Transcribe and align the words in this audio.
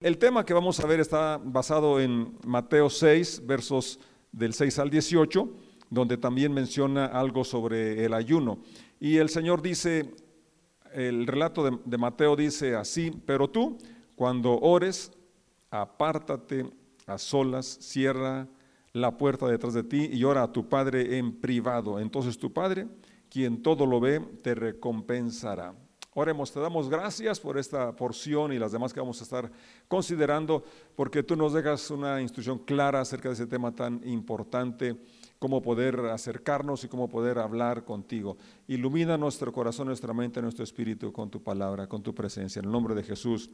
El 0.00 0.16
tema 0.16 0.46
que 0.46 0.54
vamos 0.54 0.80
a 0.80 0.86
ver 0.86 0.98
está 0.98 1.38
basado 1.44 2.00
en 2.00 2.34
Mateo 2.46 2.88
6, 2.88 3.42
versos 3.44 4.00
del 4.32 4.54
6 4.54 4.78
al 4.78 4.88
18, 4.88 5.46
donde 5.90 6.16
también 6.16 6.54
menciona 6.54 7.04
algo 7.04 7.44
sobre 7.44 8.02
el 8.02 8.14
ayuno. 8.14 8.62
Y 8.98 9.18
el 9.18 9.28
Señor 9.28 9.60
dice, 9.60 10.14
el 10.94 11.26
relato 11.26 11.82
de, 11.84 11.98
Mateo 11.98 12.34
dice 12.34 12.76
así, 12.76 13.12
pero 13.26 13.50
tú, 13.50 13.76
cuando 14.16 14.58
ores, 14.60 15.12
apártate 15.70 16.64
a 17.06 17.18
solas, 17.18 17.66
cierra 17.66 18.48
la 18.94 19.18
puerta 19.18 19.46
detrás 19.48 19.74
de 19.74 19.82
ti 19.82 20.08
y 20.10 20.24
ora 20.24 20.44
a 20.44 20.52
tu 20.52 20.66
Padre 20.66 21.18
en 21.18 21.38
privado. 21.42 22.00
Entonces 22.00 22.38
tu 22.38 22.54
Padre, 22.54 22.88
quien 23.28 23.62
todo 23.62 23.84
lo 23.84 24.00
ve, 24.00 24.20
te 24.42 24.54
recompensará. 24.54 25.74
Oremos, 26.14 26.50
te 26.50 26.58
damos 26.58 26.88
gracias 26.88 27.38
por 27.38 27.56
esta 27.56 27.94
porción 27.94 28.52
y 28.52 28.58
las 28.58 28.72
demás 28.72 28.92
que 28.92 28.98
vamos 28.98 29.20
a 29.20 29.24
estar 29.24 29.50
considerando, 29.86 30.64
porque 30.96 31.22
tú 31.22 31.36
nos 31.36 31.52
dejas 31.52 31.88
una 31.92 32.20
instrucción 32.20 32.58
clara 32.58 33.00
acerca 33.00 33.28
de 33.28 33.34
ese 33.34 33.46
tema 33.46 33.72
tan 33.72 34.00
importante, 34.04 34.96
cómo 35.38 35.62
poder 35.62 36.00
acercarnos 36.06 36.82
y 36.82 36.88
cómo 36.88 37.08
poder 37.08 37.38
hablar 37.38 37.84
contigo. 37.84 38.36
Ilumina 38.66 39.16
nuestro 39.16 39.52
corazón, 39.52 39.86
nuestra 39.86 40.12
mente, 40.12 40.42
nuestro 40.42 40.64
espíritu 40.64 41.12
con 41.12 41.30
tu 41.30 41.44
palabra, 41.44 41.86
con 41.86 42.02
tu 42.02 42.12
presencia. 42.12 42.58
En 42.58 42.66
el 42.66 42.72
nombre 42.72 42.96
de 42.96 43.04
Jesús. 43.04 43.48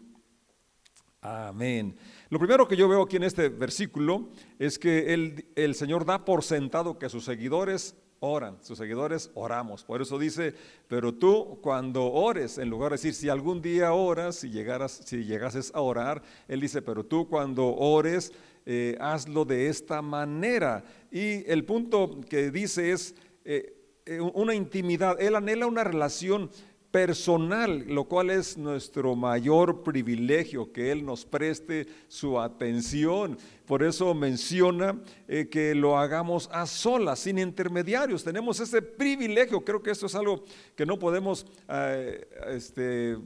Amén. 1.20 1.94
Lo 2.30 2.38
primero 2.38 2.66
que 2.66 2.76
yo 2.76 2.88
veo 2.88 3.02
aquí 3.02 3.16
en 3.16 3.24
este 3.24 3.50
versículo 3.50 4.30
es 4.58 4.78
que 4.78 5.12
el, 5.12 5.46
el 5.56 5.74
Señor 5.74 6.06
da 6.06 6.24
por 6.24 6.42
sentado 6.42 6.98
que 6.98 7.10
sus 7.10 7.24
seguidores 7.24 7.96
oran, 8.20 8.58
sus 8.62 8.78
seguidores 8.78 9.30
oramos. 9.34 9.84
Por 9.84 10.02
eso 10.02 10.18
dice, 10.18 10.54
pero 10.88 11.14
tú 11.14 11.58
cuando 11.62 12.10
ores, 12.12 12.58
en 12.58 12.70
lugar 12.70 12.90
de 12.90 12.94
decir, 12.94 13.14
si 13.14 13.28
algún 13.28 13.62
día 13.62 13.92
oras, 13.92 14.36
si, 14.36 14.50
llegaras, 14.50 15.02
si 15.04 15.24
llegases 15.24 15.70
a 15.74 15.80
orar, 15.80 16.22
él 16.48 16.60
dice, 16.60 16.82
pero 16.82 17.04
tú 17.04 17.28
cuando 17.28 17.74
ores, 17.74 18.32
eh, 18.64 18.96
hazlo 19.00 19.44
de 19.44 19.68
esta 19.68 20.02
manera. 20.02 20.84
Y 21.10 21.48
el 21.50 21.64
punto 21.64 22.20
que 22.28 22.50
dice 22.50 22.92
es 22.92 23.14
eh, 23.44 23.76
eh, 24.06 24.20
una 24.20 24.54
intimidad, 24.54 25.20
él 25.20 25.36
anhela 25.36 25.66
una 25.66 25.84
relación 25.84 26.50
personal, 26.96 27.84
lo 27.88 28.04
cual 28.04 28.30
es 28.30 28.56
nuestro 28.56 29.14
mayor 29.14 29.82
privilegio, 29.82 30.72
que 30.72 30.90
Él 30.90 31.04
nos 31.04 31.26
preste 31.26 31.86
su 32.08 32.40
atención. 32.40 33.36
Por 33.66 33.82
eso 33.82 34.14
menciona 34.14 34.98
eh, 35.28 35.46
que 35.50 35.74
lo 35.74 35.98
hagamos 35.98 36.48
a 36.50 36.64
solas, 36.64 37.18
sin 37.18 37.38
intermediarios. 37.38 38.24
Tenemos 38.24 38.60
ese 38.60 38.80
privilegio. 38.80 39.62
Creo 39.62 39.82
que 39.82 39.90
esto 39.90 40.06
es 40.06 40.14
algo 40.14 40.46
que 40.74 40.86
no 40.86 40.98
podemos 40.98 41.44
eh, 41.68 42.26
este, 42.46 43.18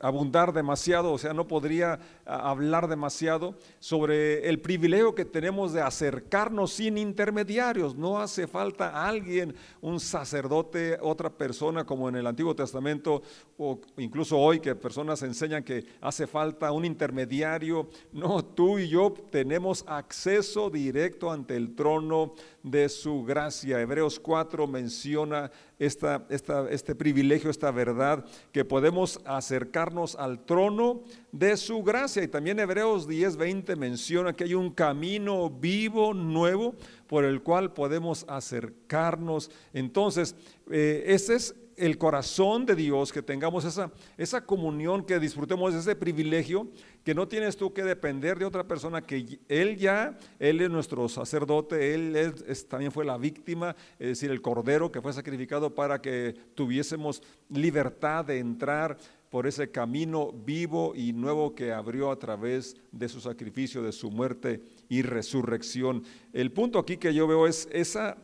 abundar 0.00 0.52
demasiado, 0.52 1.12
o 1.12 1.18
sea, 1.18 1.32
no 1.32 1.48
podría 1.48 1.98
hablar 2.24 2.88
demasiado 2.88 3.56
sobre 3.78 4.48
el 4.48 4.60
privilegio 4.60 5.14
que 5.14 5.24
tenemos 5.24 5.72
de 5.72 5.80
acercarnos 5.80 6.72
sin 6.74 6.98
intermediarios. 6.98 7.96
No 7.96 8.20
hace 8.20 8.46
falta 8.46 9.06
alguien, 9.06 9.54
un 9.80 9.98
sacerdote, 9.98 10.98
otra 11.00 11.30
persona 11.30 11.84
como 11.84 12.08
en 12.08 12.16
el 12.16 12.26
Antiguo 12.26 12.54
Testamento 12.54 13.22
o 13.56 13.80
incluso 13.96 14.38
hoy 14.38 14.60
que 14.60 14.74
personas 14.74 15.22
enseñan 15.22 15.62
que 15.62 15.84
hace 16.00 16.26
falta 16.26 16.72
un 16.72 16.84
intermediario. 16.84 17.88
No, 18.12 18.44
tú 18.44 18.78
y 18.78 18.88
yo 18.88 19.14
tenemos 19.30 19.84
acceso 19.86 20.68
directo 20.68 21.30
ante 21.30 21.56
el 21.56 21.74
trono 21.74 22.34
de 22.62 22.88
su 22.88 23.24
gracia. 23.24 23.80
Hebreos 23.80 24.20
4 24.20 24.66
menciona 24.66 25.50
esta, 25.78 26.26
este 26.28 26.94
privilegio, 26.94 27.50
esta 27.50 27.70
verdad, 27.70 28.24
que 28.52 28.64
podemos 28.64 29.20
acercarnos 29.24 30.14
al 30.14 30.44
trono 30.44 31.02
de 31.32 31.56
su 31.56 31.82
gracia. 31.82 32.22
Y 32.22 32.28
también 32.28 32.60
Hebreos 32.60 33.06
10, 33.08 33.36
20 33.36 33.76
menciona 33.76 34.32
que 34.32 34.44
hay 34.44 34.54
un 34.54 34.70
camino 34.70 35.50
vivo, 35.50 36.14
nuevo, 36.14 36.74
por 37.06 37.24
el 37.24 37.42
cual 37.42 37.72
podemos 37.72 38.24
acercarnos. 38.28 39.50
Entonces, 39.72 40.36
eh, 40.70 41.04
ese 41.06 41.34
es 41.34 41.54
el 41.76 41.98
corazón 41.98 42.66
de 42.66 42.74
Dios, 42.74 43.12
que 43.12 43.22
tengamos 43.22 43.64
esa, 43.64 43.90
esa 44.16 44.44
comunión, 44.44 45.04
que 45.04 45.18
disfrutemos 45.18 45.74
ese 45.74 45.96
privilegio, 45.96 46.68
que 47.04 47.14
no 47.14 47.28
tienes 47.28 47.56
tú 47.56 47.72
que 47.72 47.82
depender 47.82 48.38
de 48.38 48.44
otra 48.44 48.64
persona, 48.64 49.02
que 49.02 49.40
Él 49.48 49.76
ya, 49.76 50.16
Él 50.38 50.60
es 50.60 50.70
nuestro 50.70 51.08
sacerdote, 51.08 51.94
Él 51.94 52.34
también 52.68 52.92
fue 52.92 53.04
la 53.04 53.18
víctima, 53.18 53.74
es 53.98 54.08
decir, 54.08 54.30
el 54.30 54.42
cordero 54.42 54.92
que 54.92 55.00
fue 55.00 55.12
sacrificado 55.12 55.74
para 55.74 56.00
que 56.00 56.34
tuviésemos 56.54 57.22
libertad 57.48 58.24
de 58.24 58.38
entrar 58.38 58.96
por 59.32 59.46
ese 59.46 59.70
camino 59.70 60.30
vivo 60.30 60.92
y 60.94 61.14
nuevo 61.14 61.54
que 61.54 61.72
abrió 61.72 62.10
a 62.10 62.18
través 62.18 62.76
de 62.92 63.08
su 63.08 63.18
sacrificio, 63.18 63.82
de 63.82 63.92
su 63.92 64.10
muerte 64.10 64.60
y 64.90 65.00
resurrección. 65.00 66.04
El 66.34 66.52
punto 66.52 66.78
aquí 66.78 66.98
que 66.98 67.14
yo 67.14 67.26
veo 67.26 67.46
es 67.46 67.66
esa 67.72 68.18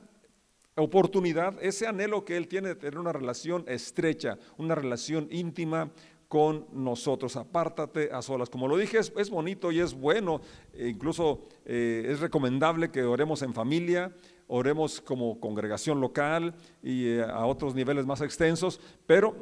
oportunidad, 0.78 1.62
ese 1.62 1.86
anhelo 1.86 2.24
que 2.24 2.36
Él 2.36 2.48
tiene 2.48 2.68
de 2.68 2.76
tener 2.76 2.98
una 2.98 3.12
relación 3.12 3.64
estrecha, 3.66 4.38
una 4.56 4.74
relación 4.74 5.28
íntima 5.30 5.90
con 6.28 6.66
nosotros. 6.72 7.36
Apártate 7.36 8.10
a 8.12 8.22
solas. 8.22 8.50
Como 8.50 8.68
lo 8.68 8.76
dije, 8.76 8.98
es, 8.98 9.30
bonito 9.30 9.72
y 9.72 9.80
es 9.80 9.94
bueno, 9.94 10.40
e 10.72 10.88
incluso 10.88 11.48
eh, 11.64 12.06
es 12.08 12.20
recomendable 12.20 12.90
que 12.90 13.02
oremos 13.02 13.42
en 13.42 13.54
familia, 13.54 14.12
oremos 14.46 15.00
como 15.00 15.40
congregación 15.40 16.00
local 16.00 16.54
y 16.82 17.06
eh, 17.06 17.22
a 17.22 17.46
otros 17.46 17.74
niveles 17.74 18.06
más 18.06 18.20
extensos, 18.20 18.80
pero 19.06 19.34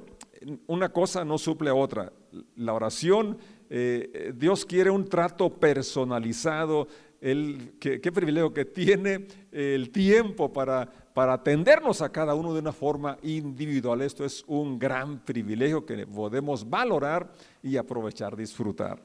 una 0.67 0.91
cosa 0.91 1.25
no 1.25 1.39
suple 1.39 1.71
a 1.71 1.75
otra. 1.75 2.13
La 2.55 2.73
oración, 2.73 3.39
eh, 3.69 4.33
Dios 4.37 4.65
quiere 4.65 4.91
un 4.91 5.09
trato 5.09 5.51
personalizado, 5.51 6.87
el, 7.21 7.77
qué, 7.81 8.13
privilegio 8.13 8.53
que 8.53 8.65
tiene 8.65 9.27
el 9.53 9.91
tiempo 9.91 10.53
para, 10.53 10.89
para 11.15 11.35
atendernos 11.35 12.03
a 12.03 12.11
cada 12.11 12.35
uno 12.35 12.53
de 12.53 12.61
una 12.61 12.73
forma 12.73 13.19
individual. 13.23 14.03
Esto 14.03 14.25
es 14.25 14.45
un 14.47 14.79
gran 14.79 15.25
privilegio 15.25 15.85
que 15.85 16.07
podemos 16.07 16.69
valorar 16.69 17.33
y 17.63 17.77
aprovechar, 17.77 18.37
disfrutar. 18.37 19.03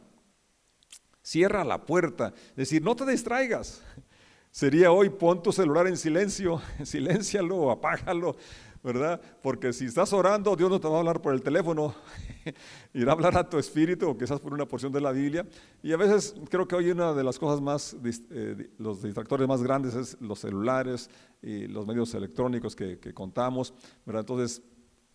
Cierra 1.24 1.64
la 1.64 1.86
puerta, 1.86 2.34
es 2.50 2.56
decir, 2.56 2.82
no 2.82 2.96
te 2.96 3.06
distraigas. 3.06 3.82
Sería 4.52 4.92
hoy 4.92 5.10
pon 5.10 5.42
tu 5.42 5.54
celular 5.54 5.88
en 5.88 5.96
silencio, 5.96 6.62
siléncialo 6.84 7.72
apágalo, 7.72 8.36
¿verdad? 8.84 9.22
Porque 9.42 9.74
si 9.74 9.86
estás 9.86 10.12
orando, 10.14 10.56
Dios 10.56 10.70
no 10.70 10.80
te 10.80 10.88
va 10.88 10.96
a 10.96 11.00
hablar 11.00 11.22
por 11.22 11.34
el 11.34 11.42
teléfono, 11.42 11.94
irá 12.94 13.12
a 13.12 13.14
hablar 13.14 13.38
a 13.38 13.50
tu 13.50 13.58
espíritu 13.58 14.10
o 14.10 14.18
quizás 14.18 14.40
por 14.40 14.54
una 14.54 14.66
porción 14.66 14.92
de 14.92 15.02
la 15.02 15.12
Biblia. 15.12 15.46
Y 15.84 15.94
a 15.94 15.98
veces 15.98 16.36
creo 16.50 16.68
que 16.68 16.76
hoy 16.76 16.92
una 16.92 17.14
de 17.14 17.24
las 17.24 17.38
cosas 17.38 17.62
más, 17.62 17.96
eh, 18.32 18.70
los 18.78 19.02
distractores 19.02 19.48
más 19.48 19.62
grandes 19.62 19.96
es 19.96 20.18
los 20.20 20.40
celulares 20.40 21.10
y 21.42 21.68
los 21.68 21.86
medios 21.86 22.14
electrónicos 22.14 22.76
que, 22.76 23.00
que 23.00 23.14
contamos, 23.14 23.74
¿verdad? 24.06 24.22
Entonces, 24.22 24.62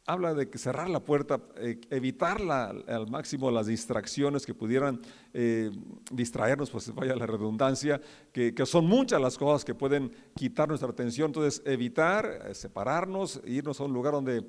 habla 0.07 0.35
de 0.35 0.49
que 0.49 0.57
cerrar 0.57 0.89
la 0.89 1.01
puerta, 1.01 1.41
eh, 1.57 1.81
evitar 1.91 2.41
al 2.41 3.11
máximo 3.11 3.51
las 3.51 3.67
distracciones 3.67 4.47
que 4.47 4.55
pudieran 4.55 5.01
eh, 5.35 5.73
distraernos, 6.13 6.71
pues 6.71 6.95
vaya 6.95 7.17
la 7.17 7.27
redundancia, 7.27 8.01
que, 8.33 8.55
son 8.67 8.87
muchas 8.87 9.21
las 9.21 9.37
cosas 9.37 9.65
que 9.65 9.75
pueden 9.75 10.13
quitar 10.37 10.69
nuestra 10.69 10.89
atención. 10.89 11.31
Entonces, 11.31 11.61
evitar, 11.67 12.47
eh, 12.47 12.55
separarnos, 12.55 13.41
irnos 13.45 13.81
a 13.81 13.85
un 13.85 13.93
lugar 13.93 14.13
donde 14.13 14.45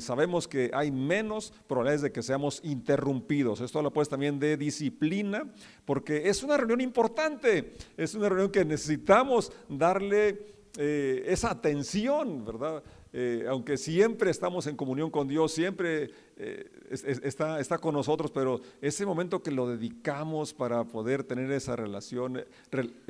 sabemos 0.00 0.48
que 0.48 0.70
hay 0.72 0.90
menos 0.90 1.52
probabilidades 1.68 2.02
de 2.02 2.10
que 2.10 2.22
seamos 2.22 2.60
interrumpidos. 2.64 3.60
Esto 3.60 3.78
habla 3.78 3.90
pues 3.90 4.08
también 4.08 4.40
de 4.40 4.56
disciplina, 4.56 5.44
porque 5.84 6.28
es 6.28 6.42
una 6.42 6.56
reunión 6.56 6.80
importante, 6.80 7.74
es 7.96 8.14
una 8.14 8.28
reunión 8.28 8.50
que 8.50 8.64
necesitamos 8.64 9.52
darle 9.68 10.56
esa 10.78 11.50
atención, 11.50 12.44
¿verdad? 12.44 12.82
Eh, 13.18 13.46
aunque 13.48 13.78
siempre 13.78 14.30
estamos 14.30 14.66
en 14.66 14.76
comunión 14.76 15.10
con 15.10 15.26
Dios, 15.26 15.50
siempre 15.50 16.10
eh, 16.36 16.70
está, 16.90 17.58
está, 17.60 17.78
con 17.78 17.94
nosotros, 17.94 18.30
pero 18.30 18.60
ese 18.82 19.06
momento 19.06 19.42
que 19.42 19.50
lo 19.50 19.66
dedicamos 19.66 20.52
para 20.52 20.84
poder 20.84 21.24
tener 21.24 21.50
esa 21.50 21.76
relación, 21.76 22.44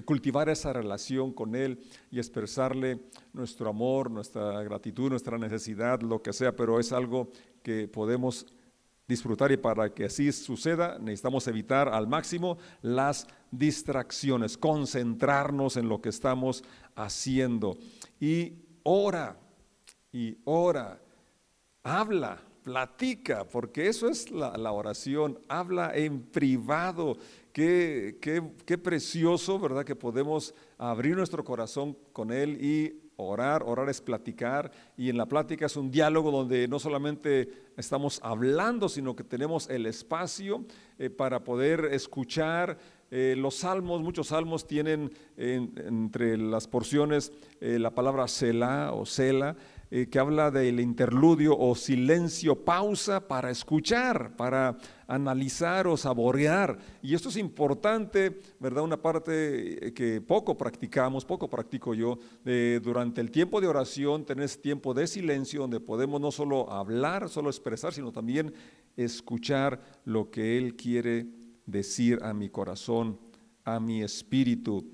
cultivar 0.05 0.49
esa 0.49 0.73
relación 0.73 1.33
con 1.33 1.57
Él 1.57 1.81
y 2.13 2.19
expresarle 2.19 3.01
nuestro 3.33 3.69
amor, 3.69 4.09
nuestra 4.09 4.63
gratitud, 4.63 5.11
nuestra 5.11 5.39
necesidad, 5.39 6.01
lo 6.03 6.23
que 6.23 6.33
sea, 6.33 6.55
pero 6.55 6.79
es 6.79 6.93
algo 6.93 7.29
que 7.65 7.89
podemos 7.89 8.47
disfrutar 9.09 9.51
y 9.51 9.57
para 9.57 9.93
que 9.93 10.05
así 10.05 10.31
suceda 10.31 11.01
necesitamos 11.01 11.49
evitar 11.49 11.89
al 11.89 12.07
máximo 12.07 12.59
las 12.81 13.27
distracciones, 13.51 14.57
concentrarnos 14.57 15.77
en 15.77 15.89
lo 15.89 16.01
que 16.01 16.11
estamos 16.11 16.63
haciendo. 16.95 17.77
Y 18.21 18.53
ora 18.85 19.41
y 20.17 20.39
ora, 20.45 20.99
habla, 21.83 22.39
platica, 22.63 23.45
porque 23.45 23.87
eso 23.87 24.09
es 24.09 24.31
la, 24.31 24.73
oración, 24.73 25.39
habla 25.47 25.95
en 25.95 26.23
privado. 26.23 27.19
Qué, 27.53 28.17
qué, 28.19 28.43
qué, 28.65 28.79
precioso, 28.79 29.59
¿verdad? 29.59 29.85
Que 29.85 29.95
podemos 29.95 30.55
abrir 30.79 31.15
nuestro 31.17 31.45
corazón 31.45 31.99
con 32.15 32.33
Él 32.33 32.57
y 32.65 33.07
orar, 33.17 33.63
orar 33.63 33.89
es 33.89 34.01
platicar 34.01 34.71
y 34.97 35.09
en 35.09 35.17
la 35.17 35.27
plática 35.27 35.67
es 35.67 35.77
un 35.77 35.91
diálogo 35.91 36.31
donde 36.31 36.69
no 36.69 36.79
solamente 36.79 37.51
estamos 37.77 38.21
hablando, 38.23 38.89
sino 38.89 39.17
que 39.17 39.25
tenemos 39.25 39.69
el 39.69 39.87
espacio 39.87 40.65
eh, 40.99 41.11
para 41.11 41.45
poder 41.45 41.87
escuchar. 41.93 42.79
Eh, 43.11 43.35
los 43.37 43.57
salmos, 43.57 44.03
muchos 44.03 44.29
salmos 44.29 44.67
tienen 44.67 45.13
entre 45.37 46.37
las 46.37 46.67
porciones 46.67 47.33
eh, 47.59 47.79
la 47.79 47.95
palabra 47.95 48.29
Selah 48.29 48.93
o 48.93 49.07
Sela, 49.07 49.57
eh, 49.91 50.09
que 50.11 50.19
habla 50.19 50.51
del 50.51 50.79
interludio 50.79 51.57
o 51.57 51.75
silencio, 51.75 52.65
pausa 52.65 53.27
para 53.27 53.51
escuchar, 53.51 54.37
para 54.37 54.77
analizar 55.07 55.87
o 55.87 55.97
saborear. 55.97 56.77
Y 57.01 57.15
esto 57.15 57.31
es 57.31 57.39
importante, 57.39 58.41
¿verdad? 58.61 58.85
Una 58.85 59.01
parte 59.01 59.87
eh, 59.87 59.95
que 59.95 60.21
poco 60.21 60.59
practicamos, 60.59 61.25
poco 61.25 61.49
practico 61.49 61.95
yo, 61.95 62.19
durante 62.83 63.23
el 63.23 63.31
tiempo 63.31 63.61
de 63.61 63.69
oración, 63.69 64.27
tener 64.27 64.51
tiempo 64.51 64.93
de 64.93 65.07
silencio 65.07 65.63
donde 65.63 65.81
podemos 65.81 66.21
no 66.21 66.31
solo 66.31 66.71
hablar, 66.71 67.31
solo 67.31 67.49
expresar, 67.49 67.95
sino 67.95 68.13
también 68.13 68.53
escuchar 68.97 69.81
lo 70.05 70.31
que 70.31 70.59
Él 70.59 70.77
quiere 70.77 71.27
decir 71.67 72.21
a 72.23 72.33
mi 72.33 72.49
corazón, 72.49 73.19
a 73.65 73.79
mi 73.81 74.03
espíritu. 74.03 74.85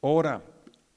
Ora 0.00 0.44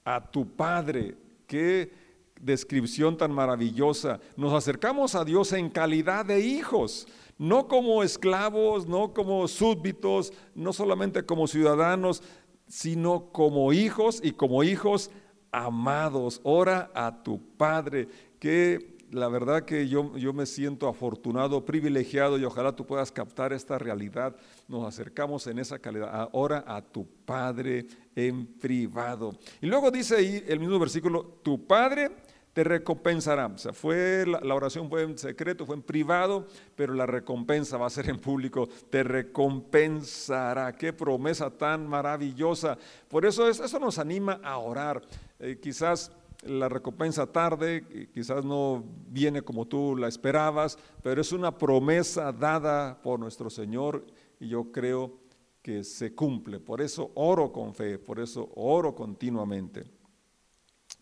a 0.04 0.30
tu 0.30 0.46
Padre, 0.46 1.16
que 1.48 1.92
descripción 2.40 3.18
tan 3.18 3.32
maravillosa. 3.32 4.20
Nos 4.36 4.54
acercamos 4.54 5.16
a 5.16 5.24
Dios 5.24 5.54
en 5.54 5.70
calidad 5.70 6.26
de 6.26 6.42
hijos, 6.42 7.08
no 7.38 7.68
como 7.68 8.04
esclavos, 8.04 8.88
no 8.88 9.14
como 9.14 9.48
súbditos, 9.48 10.34
no 10.54 10.74
solamente 10.74 11.26
como 11.26 11.48
ciudadanos, 11.48 12.22
sino 12.68 13.32
como 13.32 13.72
hijos 13.74 14.20
y 14.24 14.32
como 14.32 14.64
hijos 14.64 15.10
amados. 15.52 16.42
Ora 16.44 16.92
a 16.94 17.24
tu 17.24 17.42
Padre, 17.56 18.08
que 18.40 18.93
la 19.14 19.28
verdad 19.28 19.64
que 19.64 19.88
yo, 19.88 20.18
yo 20.18 20.34
me 20.34 20.46
siento 20.46 20.88
afortunado, 20.88 21.66
privilegiado 21.66 22.38
y 22.38 22.46
ojalá 22.46 22.76
tú 22.76 22.86
puedas 22.86 23.12
captar 23.12 23.54
esta 23.54 23.78
realidad. 23.78 24.36
Nos 24.68 24.88
acercamos 24.88 25.46
en 25.48 25.60
esa 25.60 25.80
calidad. 25.80 26.30
Ora 26.34 26.64
a 26.68 26.82
tu 26.82 27.08
Padre 27.26 27.86
en 28.16 28.46
privado. 28.46 29.38
Y 29.62 29.68
luego 29.68 29.92
dice 29.92 30.16
ahí 30.16 30.44
el 30.48 30.60
mismo 30.60 30.80
versículo, 30.80 31.40
tu 31.44 31.66
Padre 31.66 32.12
te 32.54 32.64
recompensará. 32.64 33.48
O 33.48 33.58
sea, 33.58 33.74
fue, 33.74 34.26
la, 34.26 34.56
oración 34.56 34.90
fue 34.90 35.04
en 35.04 35.18
secreto, 35.18 35.66
fue 35.66 35.76
en 35.76 35.82
privado, 35.82 36.48
pero 36.76 36.94
la 36.94 37.06
recompensa 37.06 37.78
va 37.78 37.88
a 37.88 37.92
ser 37.92 38.10
en 38.10 38.20
público. 38.20 38.68
Te 38.90 39.04
recompensará. 39.04 40.74
Qué 40.74 40.94
promesa 40.94 41.50
tan 41.50 41.88
maravillosa. 41.88 42.78
Por 43.08 43.26
eso 43.26 43.48
eso 43.48 43.80
nos 43.80 43.98
anima 44.00 44.40
a 44.44 44.58
orar. 44.58 45.02
Eh, 45.40 45.60
quizás 45.62 46.12
la 46.46 46.70
recompensa 46.70 47.28
tarde, 47.28 48.10
quizás 48.14 48.44
no 48.46 48.84
viene 49.10 49.42
como 49.42 49.68
tú 49.68 49.96
la 49.96 50.08
esperabas, 50.08 50.78
pero 51.02 51.22
es 51.22 51.32
una 51.32 51.58
promesa 51.58 52.32
dada 52.32 53.02
por 53.02 53.20
nuestro 53.20 53.50
Señor 53.50 54.06
y 54.40 54.48
yo 54.48 54.72
creo 54.72 55.20
que 55.62 55.84
se 55.84 56.14
cumple. 56.14 56.60
Por 56.60 56.82
eso 56.82 57.12
oro 57.16 57.52
con 57.52 57.74
fe, 57.74 57.98
por 57.98 58.20
eso 58.20 58.52
oro 58.56 58.94
continuamente. 58.94 59.84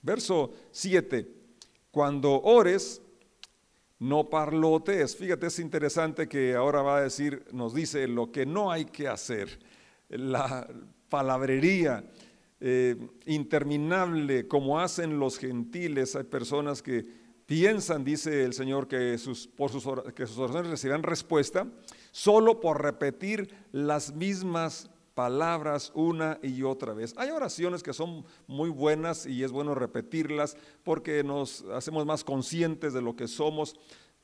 Verso 0.01 0.53
7. 0.71 1.27
Cuando 1.91 2.41
ores, 2.41 3.01
no 4.01 4.29
parlotes. 4.29 5.15
Fíjate, 5.15 5.47
es 5.47 5.59
interesante 5.59 6.27
que 6.27 6.55
ahora 6.55 6.81
va 6.81 6.97
a 6.97 7.01
decir, 7.01 7.45
nos 7.51 7.73
dice 7.73 8.07
lo 8.07 8.31
que 8.31 8.45
no 8.45 8.71
hay 8.71 8.85
que 8.85 9.07
hacer. 9.07 9.59
La 10.09 10.67
palabrería 11.09 12.03
eh, 12.61 12.95
interminable, 13.25 14.47
como 14.47 14.79
hacen 14.79 15.19
los 15.19 15.37
gentiles. 15.37 16.15
Hay 16.15 16.23
personas 16.23 16.81
que 16.81 17.05
piensan, 17.47 18.03
dice 18.03 18.43
el 18.43 18.53
Señor, 18.53 18.87
que 18.87 19.17
sus, 19.17 19.47
por 19.47 19.71
sus, 19.71 19.83
que 20.13 20.27
sus 20.27 20.37
oraciones 20.37 20.69
recibirán 20.71 21.03
respuesta 21.03 21.67
solo 22.11 22.59
por 22.59 22.81
repetir 22.81 23.53
las 23.71 24.13
mismas 24.15 24.89
palabras 25.13 25.91
una 25.95 26.39
y 26.41 26.63
otra 26.63 26.93
vez. 26.93 27.13
Hay 27.17 27.29
oraciones 27.31 27.83
que 27.83 27.93
son 27.93 28.25
muy 28.47 28.69
buenas 28.69 29.25
y 29.25 29.43
es 29.43 29.51
bueno 29.51 29.75
repetirlas 29.75 30.55
porque 30.83 31.23
nos 31.23 31.63
hacemos 31.73 32.05
más 32.05 32.23
conscientes 32.23 32.93
de 32.93 33.01
lo 33.01 33.15
que 33.15 33.27
somos, 33.27 33.75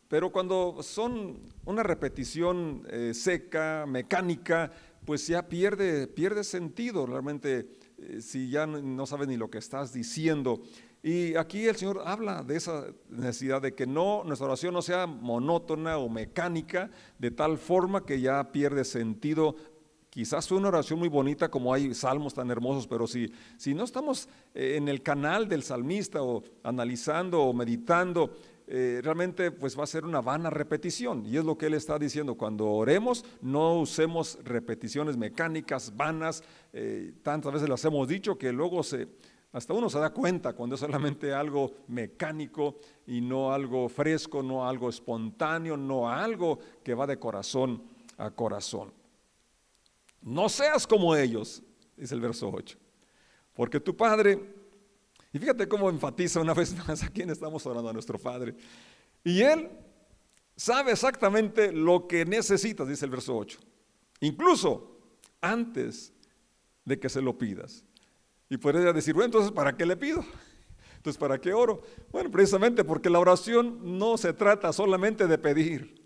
pero 0.07 0.31
cuando 0.31 0.77
son 0.83 1.39
una 1.65 1.83
repetición 1.83 2.87
eh, 2.89 3.13
seca, 3.13 3.85
mecánica, 3.87 4.71
pues 5.07 5.25
ya 5.25 5.47
pierde, 5.47 6.05
pierde 6.05 6.43
sentido 6.43 7.05
realmente 7.05 7.69
eh, 7.97 8.19
si 8.19 8.49
ya 8.49 8.67
no 8.67 9.05
sabes 9.05 9.29
ni 9.29 9.37
lo 9.37 9.49
que 9.49 9.57
estás 9.57 9.93
diciendo. 9.93 10.61
Y 11.01 11.35
aquí 11.35 11.65
el 11.65 11.77
Señor 11.77 12.01
habla 12.05 12.43
de 12.43 12.57
esa 12.57 12.87
necesidad 13.07 13.61
de 13.61 13.73
que 13.73 13.87
no 13.87 14.25
nuestra 14.25 14.47
oración 14.47 14.73
no 14.73 14.81
sea 14.81 15.07
monótona 15.07 15.97
o 15.97 16.09
mecánica 16.09 16.91
de 17.19 17.31
tal 17.31 17.57
forma 17.57 18.05
que 18.05 18.19
ya 18.19 18.51
pierde 18.51 18.83
sentido 18.83 19.55
Quizás 20.17 20.47
fue 20.47 20.57
una 20.57 20.69
oración 20.69 20.97
muy 20.97 21.09
bonita 21.09 21.47
como 21.51 21.71
hay 21.71 21.93
salmos 21.93 22.33
tan 22.33 22.49
hermosos, 22.49 22.87
pero 22.87 23.05
si, 23.05 23.31
si 23.55 23.75
no 23.75 23.83
estamos 23.83 24.27
eh, 24.55 24.73
en 24.75 24.87
el 24.87 25.03
canal 25.03 25.47
del 25.47 25.61
salmista 25.61 26.23
o 26.23 26.43
analizando 26.63 27.43
o 27.43 27.53
meditando, 27.53 28.35
eh, 28.69 28.99
realmente 29.01 29.51
pues 29.51 29.79
va 29.79 29.85
a 29.85 29.87
ser 29.87 30.03
una 30.03 30.19
vana 30.19 30.49
repetición. 30.49 31.25
Y 31.25 31.37
es 31.37 31.45
lo 31.45 31.57
que 31.57 31.67
él 31.67 31.73
está 31.73 31.97
diciendo, 31.97 32.35
cuando 32.35 32.67
oremos 32.67 33.23
no 33.41 33.79
usemos 33.79 34.37
repeticiones 34.43 35.15
mecánicas, 35.15 35.95
vanas, 35.95 36.43
eh, 36.73 37.13
tantas 37.23 37.53
veces 37.53 37.69
las 37.69 37.83
hemos 37.85 38.07
dicho 38.09 38.37
que 38.37 38.51
luego 38.51 38.83
se, 38.83 39.07
hasta 39.53 39.73
uno 39.73 39.89
se 39.89 39.99
da 39.99 40.09
cuenta 40.09 40.53
cuando 40.53 40.75
es 40.75 40.81
solamente 40.81 41.33
algo 41.33 41.71
mecánico 41.87 42.79
y 43.05 43.21
no 43.21 43.53
algo 43.53 43.87
fresco, 43.87 44.43
no 44.43 44.67
algo 44.67 44.89
espontáneo, 44.89 45.77
no 45.77 46.09
algo 46.09 46.59
que 46.83 46.93
va 46.93 47.07
de 47.07 47.17
corazón 47.17 47.81
a 48.17 48.31
corazón. 48.31 48.91
No 50.21 50.49
seas 50.49 50.85
como 50.85 51.15
ellos, 51.15 51.63
dice 51.95 52.13
el 52.13 52.21
verso 52.21 52.51
8. 52.53 52.77
Porque 53.53 53.79
tu 53.79 53.95
Padre, 53.95 54.56
y 55.33 55.39
fíjate 55.39 55.67
cómo 55.67 55.89
enfatiza 55.89 56.39
una 56.39 56.53
vez 56.53 56.75
más 56.87 57.03
a 57.03 57.09
quién 57.09 57.29
estamos 57.29 57.65
orando, 57.65 57.89
a 57.89 57.93
nuestro 57.93 58.17
Padre. 58.17 58.55
Y 59.23 59.41
Él 59.41 59.69
sabe 60.55 60.91
exactamente 60.91 61.71
lo 61.71 62.07
que 62.07 62.25
necesitas, 62.25 62.87
dice 62.87 63.05
el 63.05 63.11
verso 63.11 63.35
8. 63.35 63.59
Incluso 64.21 64.99
antes 65.41 66.13
de 66.85 66.99
que 66.99 67.09
se 67.09 67.21
lo 67.21 67.37
pidas. 67.37 67.83
Y 68.49 68.57
podría 68.57 68.93
decir, 68.93 69.13
bueno, 69.13 69.25
entonces, 69.25 69.51
¿para 69.51 69.75
qué 69.75 69.85
le 69.85 69.97
pido? 69.97 70.23
Entonces, 70.95 71.19
¿para 71.19 71.39
qué 71.39 71.53
oro? 71.53 71.81
Bueno, 72.11 72.31
precisamente 72.31 72.83
porque 72.83 73.09
la 73.09 73.19
oración 73.19 73.99
no 73.99 74.17
se 74.17 74.33
trata 74.33 74.73
solamente 74.73 75.27
de 75.27 75.37
pedir. 75.37 76.01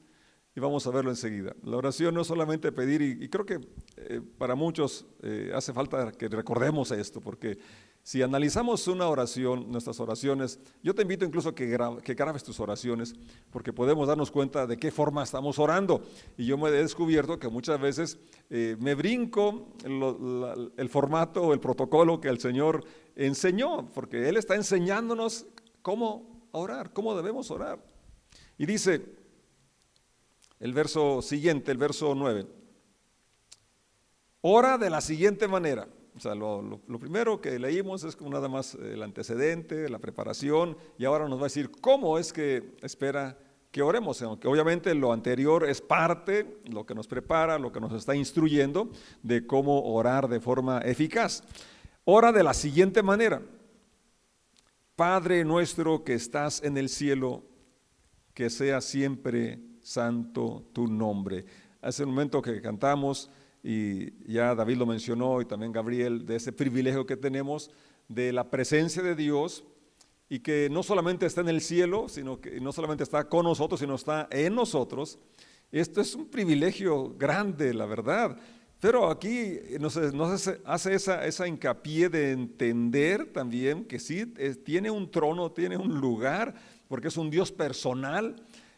Y 0.56 0.60
vamos 0.60 0.86
a 0.86 0.92
verlo 0.92 1.12
enseguida. 1.12 1.56
La 1.64 1.78
oración 1.78 2.14
no 2.14 2.22
es 2.22 2.28
solamente 2.28 2.72
pedir, 2.72 3.02
y, 3.02 3.30
creo 3.30 3.46
que 3.46 3.62
eh, 3.96 4.22
para 4.38 4.54
muchos 4.54 5.06
eh, 5.24 5.52
hace 5.56 5.72
falta 5.72 6.12
que 6.12 6.28
recordemos 6.28 6.92
esto, 6.92 7.22
porque 7.22 7.58
si 8.04 8.22
analizamos 8.24 8.88
una 8.88 9.08
oración, 9.08 9.72
nuestras 9.72 10.00
oraciones, 10.00 10.60
yo 10.82 10.96
te 10.96 11.04
invito 11.04 11.24
incluso 11.24 11.54
que, 11.54 11.78
que 12.04 12.14
grabes 12.16 12.44
tus 12.44 12.60
oraciones, 12.60 13.14
porque 13.52 13.74
podemos 13.74 14.08
darnos 14.08 14.32
cuenta 14.32 14.66
de 14.66 14.78
qué 14.78 14.92
forma 14.92 15.24
estamos 15.24 15.60
orando. 15.60 16.04
Y 16.36 16.46
yo 16.46 16.58
me 16.58 16.70
he 16.70 16.72
descubierto 16.72 17.38
que 17.38 17.48
muchas 17.48 17.80
veces 17.80 18.18
eh, 18.50 18.76
me 18.80 18.96
brinco 18.96 19.68
el 19.84 20.90
formato 20.90 21.44
o 21.44 21.54
el 21.54 21.60
protocolo 21.60 22.20
que 22.20 22.30
el 22.30 22.40
Señor 22.40 22.84
enseñó, 23.16 23.88
porque 23.94 24.28
Él 24.28 24.38
está 24.38 24.56
enseñándonos 24.56 25.46
cómo 25.84 26.48
orar, 26.52 26.94
cómo 26.94 27.16
debemos 27.16 27.52
orar. 27.52 27.84
Y 28.58 28.66
dice, 28.66 29.06
el 30.60 30.74
verso 30.74 31.22
siguiente, 31.22 31.72
el 31.72 31.78
verso 31.78 32.16
9. 32.16 32.48
Ora 34.42 34.80
de 34.80 34.90
la 34.90 35.02
siguiente 35.02 35.48
manera. 35.48 35.88
O 36.16 36.20
sea, 36.20 36.36
lo, 36.36 36.82
primero 37.00 37.40
que 37.40 37.58
leímos 37.58 38.04
es 38.04 38.16
como 38.16 38.32
nada 38.32 38.50
más 38.50 38.76
el 38.76 39.02
antecedente, 39.02 39.90
la 39.90 40.00
preparación, 40.00 40.78
y 40.98 41.06
ahora 41.06 41.28
nos 41.30 41.38
va 41.38 41.44
a 41.44 41.46
decir 41.46 41.72
cómo 41.72 42.18
es 42.18 42.34
que 42.34 42.76
espera 42.82 43.38
que 43.72 43.82
oremos, 43.82 44.22
aunque 44.22 44.50
obviamente 44.50 44.94
lo 44.94 45.14
anterior 45.14 45.68
es 45.68 45.82
parte, 45.82 46.58
lo 46.66 46.86
que 46.86 46.94
nos 46.94 47.08
prepara, 47.08 47.58
lo 47.58 47.72
que 47.72 47.80
nos 47.80 47.94
está 47.94 48.14
instruyendo 48.16 48.90
de 49.24 49.48
cómo 49.48 49.94
orar 49.94 50.28
de 50.28 50.42
forma 50.42 50.80
eficaz. 50.80 51.44
Ora 52.04 52.34
de 52.34 52.44
la 52.44 52.54
siguiente 52.54 53.02
manera. 53.02 53.42
Padre 54.98 55.46
nuestro 55.46 56.04
que 56.04 56.14
estás 56.14 56.62
en 56.64 56.78
el 56.78 56.90
cielo, 56.90 57.44
que 58.34 58.50
sea 58.50 58.82
siempre 58.82 59.60
santo 59.82 60.66
tu 60.74 60.88
nombre. 60.88 61.46
Hace 61.82 62.04
un 62.04 62.10
momento 62.10 62.42
que 62.42 62.62
cantamos 62.62 63.30
y 63.64 64.32
ya 64.32 64.56
David 64.56 64.78
lo 64.78 64.86
mencionó 64.86 65.42
y 65.42 65.46
también 65.46 65.72
Gabriel, 65.72 66.26
de 66.26 66.36
ese 66.36 66.52
privilegio 66.52 67.06
que 67.06 67.18
tenemos 67.18 67.70
de 68.08 68.34
la 68.34 68.50
presencia 68.50 69.02
de 69.02 69.16
Dios 69.16 69.64
y 70.30 70.40
que 70.40 70.70
no 70.72 70.82
solamente 70.82 71.26
está 71.26 71.42
en 71.42 71.50
el 71.50 71.62
cielo, 71.62 72.08
sino 72.10 72.40
que 72.40 72.60
no 72.62 72.72
solamente 72.72 73.04
está 73.04 73.28
con 73.28 73.46
nosotros, 73.46 73.80
sino 73.80 73.96
está 73.96 74.28
en 74.32 74.56
nosotros. 74.56 75.20
Esto 75.72 76.02
es 76.02 76.16
un 76.16 76.28
privilegio 76.28 77.16
grande, 77.18 77.74
la 77.74 77.86
verdad. 77.86 78.38
Pero 78.80 79.12
aquí 79.12 79.60
nos, 79.80 79.96
hace 80.66 80.94
esa, 80.94 81.26
esa, 81.26 81.48
hincapié 81.48 82.10
de 82.10 82.32
entender 82.32 83.32
también 83.32 83.86
que 83.86 84.00
sí, 84.00 84.26
tiene 84.66 84.90
un 84.90 85.12
trono, 85.12 85.52
tiene 85.52 85.78
un 85.78 86.00
lugar, 86.00 86.56
porque 86.88 87.10
es 87.10 87.18
un 87.18 87.30
Dios 87.30 87.52
personal 87.52 88.36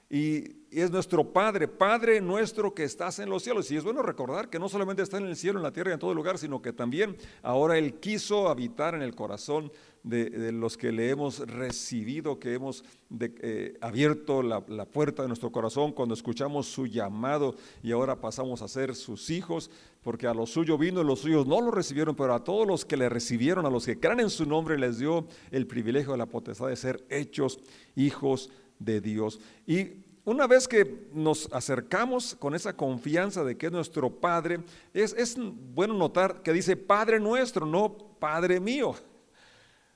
y, 0.09 0.62
es 0.81 0.91
nuestro 0.91 1.23
Padre, 1.23 1.67
Padre 1.67 2.21
nuestro 2.21 2.73
que 2.73 2.83
estás 2.83 3.19
en 3.19 3.29
los 3.29 3.43
cielos. 3.43 3.69
Y 3.71 3.77
es 3.77 3.83
bueno 3.83 4.01
recordar 4.01 4.49
que 4.49 4.59
no 4.59 4.69
solamente 4.69 5.01
está 5.01 5.17
en 5.17 5.25
el 5.25 5.35
cielo, 5.35 5.59
en 5.59 5.63
la 5.63 5.71
tierra 5.71 5.91
y 5.91 5.93
en 5.93 5.99
todo 5.99 6.13
lugar, 6.13 6.37
sino 6.37 6.61
que 6.61 6.73
también 6.73 7.15
ahora 7.41 7.77
Él 7.77 7.95
quiso 7.95 8.49
habitar 8.49 8.95
en 8.95 9.01
el 9.01 9.15
corazón 9.15 9.71
de, 10.03 10.51
los 10.51 10.77
que 10.77 10.91
le 10.91 11.09
hemos 11.09 11.39
recibido, 11.39 12.39
que 12.39 12.53
hemos 12.53 12.83
eh, 13.19 13.77
abierto 13.79 14.43
la, 14.43 14.61
puerta 14.85 15.21
de 15.21 15.29
nuestro 15.29 15.51
corazón 15.51 15.93
cuando 15.93 16.13
escuchamos 16.13 16.67
su 16.67 16.87
llamado 16.87 17.55
y 17.81 17.91
ahora 17.91 18.19
pasamos 18.19 18.61
a 18.61 18.67
ser 18.67 18.95
sus 18.95 19.29
hijos, 19.29 19.71
porque 20.01 20.27
a 20.27 20.33
los 20.33 20.49
suyos 20.49 20.77
vino 20.77 21.01
y 21.01 21.05
los 21.05 21.19
suyos 21.19 21.47
no 21.47 21.61
lo 21.61 21.71
recibieron, 21.71 22.15
pero 22.15 22.33
a 22.33 22.43
todos 22.43 22.67
los 22.67 22.83
que 22.83 22.97
le 22.97 23.07
recibieron, 23.07 23.65
a 23.65 23.69
los 23.69 23.85
que 23.85 23.99
crean 23.99 24.19
en 24.19 24.29
su 24.29 24.45
nombre, 24.45 24.77
les 24.77 24.99
dio 24.99 25.25
el 25.51 25.67
privilegio 25.67 26.11
de 26.11 26.17
la 26.17 26.25
potestad 26.25 26.67
de 26.67 26.75
ser 26.75 27.05
hechos 27.09 27.59
hijos 27.95 28.49
de 28.79 28.99
Dios. 28.99 29.39
Y 29.65 30.03
una 30.25 30.47
vez 30.47 30.67
que 30.67 31.07
nos 31.13 31.51
acercamos 31.51 32.35
con 32.35 32.55
esa 32.55 32.75
confianza 32.75 33.43
de 33.43 33.57
que 33.57 33.65
es 33.65 33.71
nuestro 33.71 34.09
Padre, 34.09 34.59
es, 34.93 35.13
es, 35.13 35.37
bueno 35.37 35.93
notar 35.93 36.41
que 36.41 36.53
dice 36.53 36.77
Padre 36.77 37.19
nuestro, 37.19 37.65
no 37.65 37.97
Padre 38.19 38.59
mío. 38.59 38.95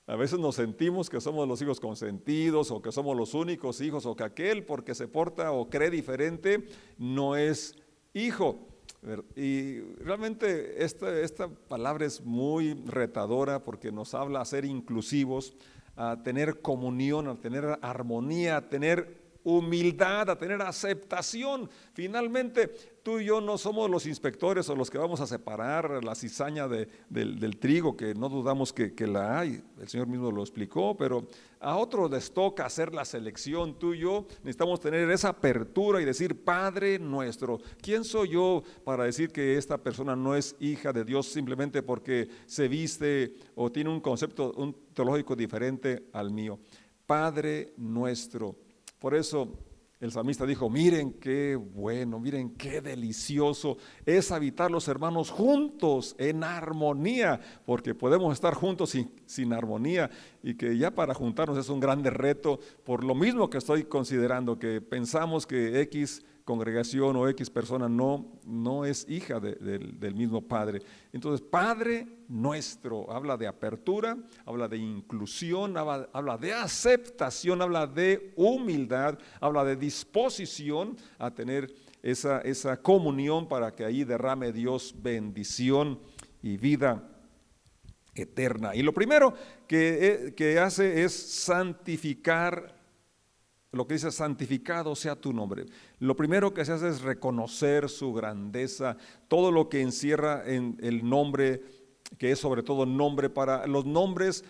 A 0.06 0.16
veces 0.16 0.38
nos 0.38 0.54
sentimos 0.54 1.10
que 1.10 1.20
somos 1.20 1.46
los 1.46 1.60
hijos 1.60 1.80
consentidos 1.80 2.70
o 2.70 2.80
que 2.80 2.92
somos 2.92 3.16
los 3.16 3.34
únicos 3.34 3.80
hijos 3.82 4.06
o 4.06 4.16
que 4.16 4.24
aquel 4.24 4.64
porque 4.64 4.94
se 4.94 5.06
porta 5.06 5.52
o 5.52 5.68
cree 5.68 5.90
diferente 5.90 6.66
no 6.96 7.36
es 7.36 7.76
hijo. 8.14 8.66
Y 9.36 9.80
realmente 10.02 10.82
esta, 10.82 11.20
esta 11.20 11.48
palabra 11.48 12.06
es 12.06 12.22
muy 12.22 12.74
retadora 12.86 13.62
porque 13.62 13.92
nos 13.92 14.14
habla 14.14 14.40
a 14.40 14.44
ser 14.44 14.64
inclusivos, 14.64 15.54
a 15.94 16.22
tener 16.22 16.60
comunión, 16.60 17.28
a 17.28 17.36
tener 17.36 17.78
armonía, 17.82 18.56
a 18.56 18.68
tener 18.68 19.17
humildad, 19.44 20.30
a 20.30 20.38
tener 20.38 20.60
aceptación. 20.62 21.70
Finalmente, 21.94 22.68
tú 23.02 23.18
y 23.18 23.26
yo 23.26 23.40
no 23.40 23.56
somos 23.56 23.88
los 23.88 24.06
inspectores 24.06 24.68
o 24.68 24.76
los 24.76 24.90
que 24.90 24.98
vamos 24.98 25.20
a 25.20 25.26
separar 25.26 26.04
la 26.04 26.14
cizaña 26.14 26.68
del, 26.68 27.56
trigo, 27.58 27.96
que 27.96 28.14
no 28.14 28.28
dudamos 28.28 28.72
que, 28.72 29.06
la 29.06 29.38
hay, 29.38 29.62
el 29.80 29.88
Señor 29.88 30.06
mismo 30.08 30.30
lo 30.30 30.42
explicó, 30.42 30.96
pero 30.96 31.26
a 31.60 31.76
otros 31.76 32.10
les 32.10 32.30
toca 32.32 32.66
hacer 32.66 32.94
la 32.94 33.04
selección, 33.04 33.78
tú 33.78 33.94
y 33.94 34.00
yo 34.00 34.26
necesitamos 34.42 34.80
tener 34.80 35.10
esa 35.10 35.30
apertura 35.30 36.02
y 36.02 36.04
decir, 36.04 36.44
Padre 36.44 36.98
nuestro, 36.98 37.60
¿quién 37.80 38.04
soy 38.04 38.30
yo 38.30 38.62
para 38.84 39.04
decir 39.04 39.30
que 39.30 39.56
esta 39.56 39.78
persona 39.78 40.14
no 40.14 40.34
es 40.34 40.54
hija 40.60 40.92
de 40.92 41.04
Dios 41.04 41.26
simplemente 41.26 41.82
porque 41.82 42.28
se 42.46 42.68
viste 42.68 43.32
o 43.54 43.72
tiene 43.72 43.90
un 43.90 44.00
concepto 44.00 44.52
teológico 44.92 45.34
diferente 45.34 46.08
al 46.12 46.30
mío? 46.30 46.58
Padre 47.06 47.72
nuestro. 47.78 48.67
Por 48.98 49.14
eso 49.14 49.58
el 50.00 50.12
salmista 50.12 50.46
dijo, 50.46 50.70
miren 50.70 51.14
qué 51.14 51.56
bueno, 51.56 52.20
miren 52.20 52.50
qué 52.50 52.80
delicioso 52.80 53.78
es 54.06 54.30
habitar 54.30 54.70
los 54.70 54.86
hermanos 54.86 55.30
juntos 55.30 56.14
en 56.18 56.44
armonía, 56.44 57.40
porque 57.66 57.96
podemos 57.96 58.32
estar 58.32 58.54
juntos 58.54 58.90
sin, 58.90 59.10
sin, 59.26 59.52
armonía 59.52 60.08
y 60.40 60.54
que 60.54 60.78
ya 60.78 60.92
para 60.92 61.14
juntarnos 61.14 61.58
es 61.58 61.68
un 61.68 61.80
grande 61.80 62.10
reto, 62.10 62.60
por 62.84 63.02
lo 63.02 63.16
mismo 63.16 63.50
que 63.50 63.58
estoy 63.58 63.84
considerando 63.84 64.56
que 64.56 64.80
pensamos 64.80 65.46
que 65.48 65.80
X 65.82 66.24
congregación 66.48 67.14
o 67.14 67.28
X 67.28 67.50
persona 67.50 67.90
no, 67.90 68.40
no 68.46 68.86
es 68.86 69.04
hija 69.06 69.38
del 69.38 70.14
mismo 70.14 70.40
Padre. 70.40 70.80
Entonces, 71.12 71.46
Padre 71.46 72.08
nuestro 72.26 73.12
habla 73.12 73.36
de 73.36 73.46
apertura, 73.46 74.16
habla 74.46 74.66
de 74.66 74.78
inclusión, 74.78 75.76
habla, 75.76 76.38
de 76.38 76.54
aceptación, 76.54 77.60
habla 77.60 77.86
de 77.86 78.32
humildad, 78.34 79.18
habla 79.42 79.62
de 79.62 79.76
disposición 79.76 80.96
a 81.18 81.30
tener 81.30 81.70
esa, 82.02 82.40
esa 82.40 82.80
comunión 82.80 83.46
para 83.46 83.74
que 83.74 83.84
ahí 83.84 84.04
derrame 84.04 84.50
Dios 84.50 84.94
bendición 85.02 86.00
y 86.40 86.56
vida 86.56 87.10
eterna. 88.14 88.74
Y 88.74 88.80
lo 88.80 88.94
primero 88.94 89.34
que, 89.66 89.98
eh, 90.00 90.34
que 90.34 90.58
hace 90.58 91.04
es 91.04 91.12
santificar 91.12 92.77
lo 93.72 93.86
que 93.86 93.94
dice 93.94 94.10
santificado 94.10 94.94
sea 94.94 95.16
tu 95.16 95.32
nombre. 95.32 95.66
Lo 95.98 96.16
primero 96.16 96.54
que 96.54 96.64
se 96.64 96.72
hace 96.72 96.88
es 96.88 97.02
reconocer 97.02 97.88
su 97.88 98.12
grandeza, 98.12 98.96
todo 99.28 99.52
lo 99.52 99.68
que 99.68 99.82
encierra 99.82 100.42
en 100.46 100.78
el 100.80 101.06
nombre, 101.08 101.62
que 102.16 102.30
es 102.30 102.38
sobre 102.38 102.62
todo 102.62 102.86
nombre 102.86 103.28
para 103.28 103.66
los 103.66 103.84
nombres, 103.84 104.42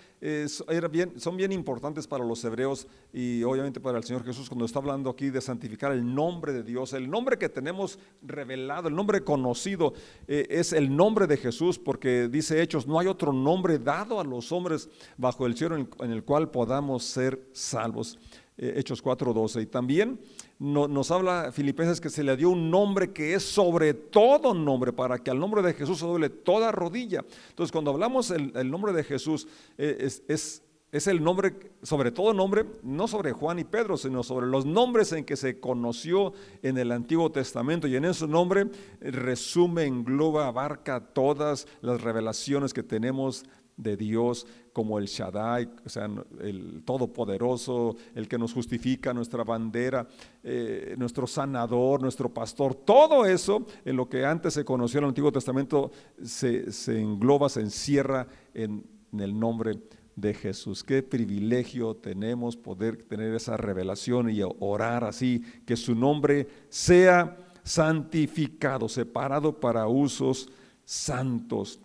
son 1.17 1.37
bien 1.37 1.51
importantes 1.51 2.07
para 2.07 2.25
los 2.25 2.45
hebreos 2.45 2.87
y 3.13 3.43
obviamente 3.43 3.81
para 3.81 3.99
el 3.99 4.05
Señor 4.05 4.25
Jesús 4.25 4.49
cuando 4.49 4.65
está 4.65 4.79
hablando 4.79 5.11
aquí 5.11 5.31
de 5.31 5.41
santificar 5.41 5.91
el 5.91 6.15
nombre 6.15 6.53
de 6.53 6.63
Dios, 6.63 6.93
el 6.93 7.11
nombre 7.11 7.37
que 7.39 7.49
tenemos 7.49 7.99
revelado, 8.23 8.87
el 8.87 8.95
nombre 8.95 9.25
conocido 9.25 9.95
eh, 10.29 10.47
es 10.51 10.73
el 10.73 10.95
nombre 10.95 11.27
de 11.27 11.37
Jesús 11.37 11.81
porque 11.81 12.29
dice 12.29 12.63
Hechos, 12.63 12.87
no 12.87 13.01
hay 13.01 13.09
otro 13.09 13.33
nombre 13.33 13.81
dado 13.81 14.21
a 14.21 14.25
los 14.25 14.53
hombres 14.53 14.89
bajo 15.17 15.45
el 15.45 15.57
cielo 15.57 15.77
en 15.77 16.13
el 16.13 16.23
cual 16.23 16.53
podamos 16.53 17.03
ser 17.03 17.49
salvos. 17.53 18.19
Eh, 18.61 18.75
Hechos 18.77 19.01
4:12. 19.01 19.63
Y 19.63 19.67
también 19.67 20.19
nos 20.59 21.11
habla 21.13 21.53
Filipenses 21.53 22.01
que 22.01 22.11
se 22.11 22.25
le 22.25 22.37
dio 22.37 22.51
un 22.51 22.71
nombre 22.71 23.13
que 23.13 23.35
es 23.35 23.45
sobre 23.45 23.95
todo 23.95 24.53
nombre, 24.53 24.93
para 24.93 25.19
que 25.19 25.31
al 25.31 25.39
nombre 25.39 25.63
de 25.63 25.75
Jesús 25.75 26.01
se 26.01 26.07
doble 26.07 26.29
toda 26.29 26.73
rodilla. 26.73 27.25
Entonces, 27.51 27.71
cuando 27.71 27.93
hablamos 27.93 28.33
el, 28.33 28.53
el 28.57 28.69
nombre 28.69 28.93
de 28.93 29.05
Jesús, 29.05 29.47
eh, 29.79 29.99
es, 30.01 30.63
es, 30.91 31.07
el 31.07 31.23
nombre, 31.23 31.55
sobre 31.85 32.11
todo 32.11 32.35
nombre, 32.35 32.65
no 32.83 33.07
sobre 33.07 33.31
Juan 33.31 33.61
y 33.61 33.65
Pedro, 33.65 33.97
sino 33.97 34.25
sobre 34.25 34.49
los 34.49 34.67
nombres 34.67 35.13
en 35.13 35.25
que 35.25 35.37
se 35.37 35.61
conoció 35.61 36.33
en 36.63 36.79
el 36.79 36.91
Antiguo 36.91 37.31
Testamento. 37.31 37.87
Y 37.87 37.95
en 37.95 38.07
ese 38.07 38.27
nombre 38.27 38.67
resume, 39.01 39.85
engloba, 39.85 40.49
abarca 40.49 40.99
todas 40.99 41.69
las 41.81 42.01
revelaciones 42.01 42.75
que 42.75 42.83
tenemos 42.83 43.45
de 43.77 43.97
Dios 43.97 44.47
como 44.79 44.97
el 45.01 45.07
Shaddai, 45.07 45.69
o 45.85 45.89
sea, 45.89 46.09
el 46.41 46.85
Todopoderoso, 46.85 47.97
el 48.15 48.29
que 48.29 48.39
nos 48.39 48.53
justifica, 48.53 49.13
nuestra 49.13 49.43
bandera, 49.43 50.07
eh, 50.45 50.95
nuestro 50.97 51.27
sanador, 51.27 52.01
nuestro 52.01 52.33
pastor, 52.33 52.77
todo 52.77 53.27
eso 53.27 53.67
en 53.85 53.97
lo 53.97 54.09
que 54.09 54.25
antes 54.25 54.55
se 54.55 54.65
conoció 54.65 54.99
en 54.99 55.05
el 55.07 55.09
Antiguo 55.09 55.33
Testamento 55.33 55.91
se, 56.23 56.69
engloba, 56.87 57.49
se 57.49 57.63
encierra 57.63 58.29
en, 58.55 58.85
en 59.13 59.19
el 59.19 59.37
nombre 59.37 59.81
de 60.15 60.33
Jesús. 60.33 60.85
Qué 60.85 61.03
privilegio 61.03 61.97
tenemos 61.97 62.57
poder 62.57 63.03
tener 63.03 63.35
esa 63.35 63.57
revelación 63.57 64.31
y 64.31 64.43
orar 64.61 65.03
así, 65.03 65.43
que 65.67 65.75
su 65.75 65.97
nombre 65.97 66.47
sea 66.69 67.37
santificado, 67.65 68.89
separado 68.89 69.59
para 69.59 69.89
usos 69.89 70.49
santos. 70.85 71.81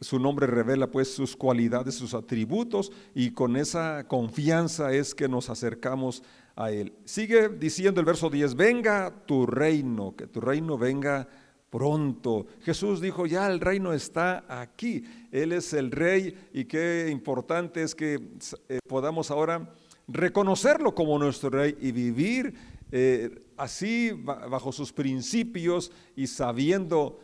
Su 0.00 0.18
nombre 0.18 0.46
revela 0.46 0.90
pues 0.90 1.12
sus 1.12 1.36
cualidades, 1.36 1.94
sus 1.94 2.14
atributos 2.14 2.92
y 3.14 3.30
con 3.30 3.56
esa 3.56 4.06
confianza 4.06 4.92
es 4.92 5.14
que 5.14 5.28
nos 5.28 5.48
acercamos 5.50 6.22
a 6.56 6.70
Él. 6.70 6.92
Sigue 7.04 7.48
diciendo 7.48 8.00
el 8.00 8.06
verso 8.06 8.28
10, 8.28 8.54
venga 8.54 9.24
tu 9.26 9.46
reino, 9.46 10.14
que 10.14 10.26
tu 10.26 10.40
reino 10.40 10.76
venga 10.76 11.26
pronto. 11.70 12.46
Jesús 12.62 13.00
dijo, 13.00 13.26
ya 13.26 13.46
el 13.46 13.60
reino 13.60 13.92
está 13.92 14.44
aquí, 14.48 15.04
Él 15.30 15.52
es 15.52 15.72
el 15.72 15.90
rey 15.90 16.34
y 16.52 16.64
qué 16.64 17.08
importante 17.10 17.82
es 17.82 17.94
que 17.94 18.20
eh, 18.68 18.80
podamos 18.86 19.30
ahora 19.30 19.72
reconocerlo 20.06 20.94
como 20.94 21.18
nuestro 21.18 21.50
rey 21.50 21.76
y 21.80 21.92
vivir 21.92 22.54
eh, 22.90 23.44
así 23.56 24.12
bajo 24.12 24.72
sus 24.72 24.92
principios 24.92 25.92
y 26.16 26.26
sabiendo 26.26 27.20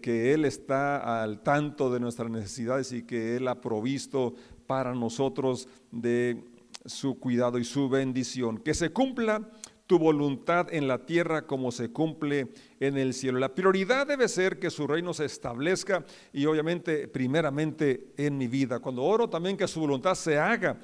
que, 0.00 0.32
Él 0.32 0.44
está 0.44 1.22
al 1.22 1.42
tanto 1.42 1.92
de 1.92 2.00
nuestras 2.00 2.30
necesidades 2.30 2.92
y 2.92 3.02
que 3.02 3.36
Él 3.36 3.46
ha 3.48 3.60
provisto 3.60 4.34
para 4.66 4.94
nosotros 4.94 5.68
de 5.90 6.42
su 6.86 7.18
cuidado 7.18 7.58
y 7.58 7.64
su 7.64 7.88
bendición. 7.88 8.58
Que 8.58 8.72
se 8.72 8.90
cumpla 8.90 9.50
tu 9.86 9.98
voluntad 9.98 10.72
en 10.72 10.88
la 10.88 11.04
tierra 11.04 11.46
como 11.46 11.70
se 11.70 11.90
cumple 11.90 12.48
en 12.80 12.96
el 12.96 13.12
cielo. 13.12 13.38
La 13.38 13.54
prioridad 13.54 14.06
debe 14.06 14.28
ser 14.28 14.58
que 14.58 14.70
su 14.70 14.86
reino 14.86 15.12
se 15.12 15.26
establezca 15.26 16.04
y 16.32 16.46
obviamente 16.46 17.06
primeramente 17.06 18.12
en 18.16 18.38
mi 18.38 18.48
vida. 18.48 18.80
Cuando 18.80 19.02
oro 19.02 19.28
también 19.28 19.56
que 19.56 19.68
su 19.68 19.80
voluntad 19.80 20.14
se 20.14 20.38
haga 20.38 20.78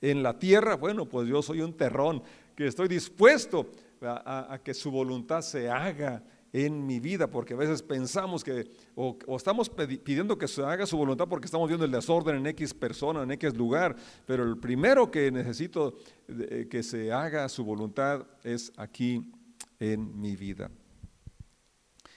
en 0.00 0.22
la 0.22 0.38
tierra, 0.38 0.76
bueno, 0.76 1.04
pues 1.06 1.28
yo 1.28 1.42
soy 1.42 1.60
un 1.60 1.76
terrón 1.76 2.22
que 2.54 2.66
estoy 2.66 2.88
dispuesto 2.88 3.70
a, 4.00 4.54
a 4.54 4.62
que 4.62 4.72
su 4.72 4.90
voluntad 4.90 5.42
se 5.42 5.68
haga 5.68 6.22
en 6.52 6.86
mi 6.86 6.98
vida, 7.00 7.28
porque 7.28 7.54
a 7.54 7.56
veces 7.56 7.82
pensamos 7.82 8.42
que, 8.42 8.70
o, 8.94 9.16
estamos 9.36 9.70
pidiendo 9.70 10.36
que 10.36 10.48
se 10.48 10.62
haga 10.62 10.86
su 10.86 10.96
voluntad 10.96 11.28
porque 11.28 11.46
estamos 11.46 11.68
viendo 11.68 11.84
el 11.84 11.92
desorden 11.92 12.36
en 12.36 12.46
X 12.48 12.74
persona, 12.74 13.22
en 13.22 13.30
X 13.32 13.54
lugar, 13.56 13.96
pero 14.26 14.42
el 14.42 14.58
primero 14.58 15.10
que 15.10 15.30
necesito 15.30 15.94
eh, 16.28 16.66
que 16.68 16.82
se 16.82 17.12
haga 17.12 17.48
su 17.48 17.64
voluntad 17.64 18.26
es 18.42 18.72
aquí 18.76 19.32
en 19.78 20.20
mi 20.20 20.36
vida. 20.36 20.70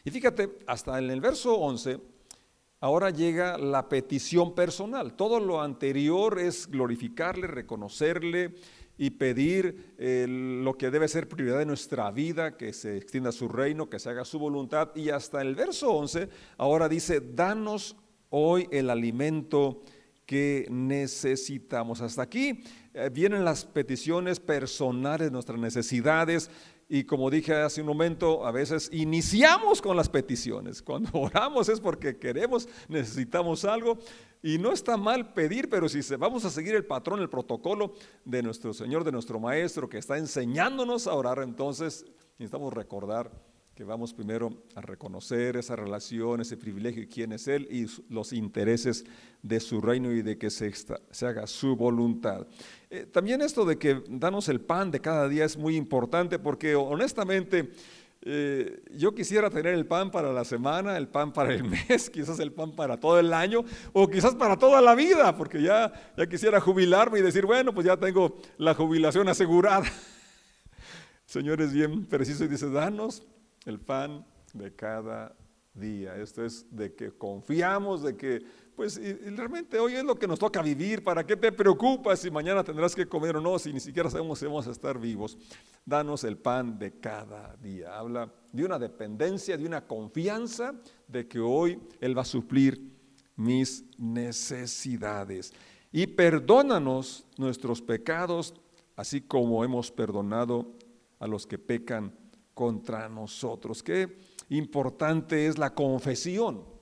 Y 0.03 0.11
fíjate, 0.11 0.57
hasta 0.67 0.97
en 0.99 1.09
el 1.11 1.21
verso 1.21 1.55
11, 1.55 1.99
ahora 2.81 3.09
llega 3.09 3.57
la 3.57 3.87
petición 3.87 4.53
personal. 4.53 5.13
Todo 5.13 5.39
lo 5.39 5.61
anterior 5.61 6.39
es 6.39 6.67
glorificarle, 6.67 7.47
reconocerle 7.47 8.55
y 9.03 9.09
pedir 9.09 9.95
eh, 9.97 10.25
lo 10.29 10.77
que 10.77 10.89
debe 10.89 11.09
ser 11.09 11.27
prioridad 11.27 11.59
de 11.59 11.65
nuestra 11.65 12.09
vida, 12.09 12.55
que 12.55 12.71
se 12.71 12.95
extienda 12.95 13.33
su 13.33 13.49
reino, 13.49 13.89
que 13.89 13.99
se 13.99 14.09
haga 14.09 14.23
su 14.23 14.39
voluntad. 14.39 14.95
Y 14.95 15.09
hasta 15.09 15.41
el 15.41 15.55
verso 15.55 15.91
11, 15.91 16.29
ahora 16.57 16.87
dice, 16.87 17.19
danos 17.19 17.97
hoy 18.29 18.69
el 18.71 18.89
alimento 18.89 19.81
que 20.25 20.67
necesitamos. 20.69 21.99
Hasta 21.99 22.21
aquí 22.21 22.63
eh, 22.93 23.09
vienen 23.11 23.43
las 23.43 23.65
peticiones 23.65 24.39
personales, 24.39 25.33
nuestras 25.33 25.59
necesidades, 25.59 26.49
y 26.89 27.05
como 27.05 27.29
dije 27.29 27.53
hace 27.53 27.81
un 27.81 27.87
momento, 27.87 28.45
a 28.45 28.51
veces 28.51 28.89
iniciamos 28.91 29.81
con 29.81 29.95
las 29.95 30.09
peticiones. 30.09 30.81
Cuando 30.81 31.09
oramos 31.13 31.69
es 31.69 31.79
porque 31.79 32.17
queremos, 32.17 32.67
necesitamos 32.87 33.65
algo. 33.65 33.97
Y 34.41 34.57
no 34.57 34.73
está 34.73 34.97
mal 34.97 35.33
pedir, 35.33 35.69
pero 35.69 35.87
si 35.87 36.01
vamos 36.17 36.43
a 36.43 36.49
seguir 36.49 36.75
el 36.75 36.85
patrón, 36.85 37.21
el 37.21 37.29
protocolo 37.29 37.93
de 38.25 38.43
nuestro 38.43 38.73
Señor, 38.73 39.05
de 39.05 39.11
nuestro 39.13 39.39
Maestro, 39.39 39.87
que 39.87 39.97
está 39.97 40.17
enseñándonos 40.17 41.07
a 41.07 41.13
orar, 41.13 41.39
entonces 41.39 42.05
necesitamos 42.37 42.73
recordar 42.73 43.31
que 43.75 43.83
vamos 43.83 44.13
primero 44.13 44.51
a 44.75 44.81
reconocer 44.81 45.57
esa 45.57 45.75
relación, 45.75 46.41
ese 46.41 46.57
privilegio 46.57 47.01
y 47.01 47.07
quién 47.07 47.31
es 47.33 47.47
Él 47.47 47.67
y 47.71 47.87
los 48.13 48.31
intereses 48.31 49.03
de 49.41 49.59
su 49.59 49.81
reino 49.81 50.11
y 50.11 50.21
de 50.21 50.37
que 50.37 50.51
se, 50.51 50.71
haga 51.25 51.47
su 51.47 51.75
voluntad. 51.75 52.45
Eh, 52.91 53.07
también 53.11 53.41
esto 53.41 53.65
de 53.65 53.79
que 53.79 54.03
danos 54.07 54.47
el 54.47 54.61
pan 54.61 54.91
de 54.91 54.99
cada 54.99 55.27
día 55.27 55.45
es 55.45 55.57
muy 55.57 55.75
importante 55.75 56.37
porque 56.37 56.75
honestamente 56.75 57.71
eh, 58.21 58.83
yo 58.95 59.15
quisiera 59.15 59.49
tener 59.49 59.73
el 59.73 59.87
pan 59.87 60.11
para 60.11 60.31
la 60.31 60.45
semana, 60.45 60.95
el 60.95 61.07
pan 61.07 61.33
para 61.33 61.51
el 61.51 61.63
mes, 61.89 62.11
quizás 62.11 62.39
el 62.39 62.51
pan 62.51 62.73
para 62.73 62.99
todo 62.99 63.19
el 63.19 63.33
año 63.33 63.65
o 63.91 64.07
quizás 64.07 64.35
para 64.35 64.55
toda 64.55 64.81
la 64.81 64.93
vida, 64.93 65.35
porque 65.35 65.63
ya, 65.63 65.91
ya 66.15 66.27
quisiera 66.27 66.61
jubilarme 66.61 67.17
y 67.17 67.21
decir, 67.23 67.47
bueno, 67.47 67.73
pues 67.73 67.87
ya 67.87 67.97
tengo 67.97 68.37
la 68.59 68.75
jubilación 68.75 69.27
asegurada. 69.29 69.87
Señor 71.25 71.59
es 71.59 71.73
bien 71.73 72.05
preciso 72.05 72.43
y 72.43 72.47
dice, 72.47 72.69
danos 72.69 73.23
el 73.65 73.79
pan 73.79 74.25
de 74.53 74.73
cada 74.75 75.35
día. 75.73 76.15
Esto 76.17 76.45
es 76.45 76.65
de 76.69 76.93
que 76.93 77.11
confiamos, 77.11 78.03
de 78.03 78.15
que, 78.15 78.41
pues 78.75 78.99
realmente 79.35 79.79
hoy 79.79 79.95
es 79.95 80.03
lo 80.03 80.15
que 80.15 80.27
nos 80.27 80.39
toca 80.39 80.61
vivir. 80.61 81.03
¿Para 81.03 81.25
qué 81.25 81.35
te 81.35 81.51
preocupas 81.51 82.19
si 82.19 82.29
mañana 82.29 82.63
tendrás 82.63 82.95
que 82.95 83.07
comer 83.07 83.37
o 83.37 83.41
no, 83.41 83.57
si 83.57 83.73
ni 83.73 83.79
siquiera 83.79 84.09
sabemos 84.09 84.39
si 84.39 84.45
vamos 84.45 84.67
a 84.67 84.71
estar 84.71 84.99
vivos? 84.99 85.37
Danos 85.85 86.23
el 86.23 86.37
pan 86.37 86.77
de 86.77 86.99
cada 86.99 87.55
día. 87.57 87.97
Habla 87.97 88.31
de 88.51 88.65
una 88.65 88.77
dependencia, 88.77 89.57
de 89.57 89.65
una 89.65 89.85
confianza 89.85 90.73
de 91.07 91.27
que 91.27 91.39
hoy 91.39 91.79
Él 91.99 92.17
va 92.17 92.21
a 92.21 92.25
suplir 92.25 92.93
mis 93.35 93.83
necesidades. 93.97 95.53
Y 95.91 96.07
perdónanos 96.07 97.25
nuestros 97.37 97.81
pecados, 97.81 98.53
así 98.95 99.21
como 99.21 99.63
hemos 99.63 99.91
perdonado 99.91 100.71
a 101.19 101.27
los 101.27 101.47
que 101.47 101.57
pecan 101.57 102.13
contra 102.53 103.09
nosotros. 103.09 103.81
Qué 103.83 104.17
importante 104.49 105.47
es 105.47 105.57
la 105.57 105.73
confesión. 105.73 106.73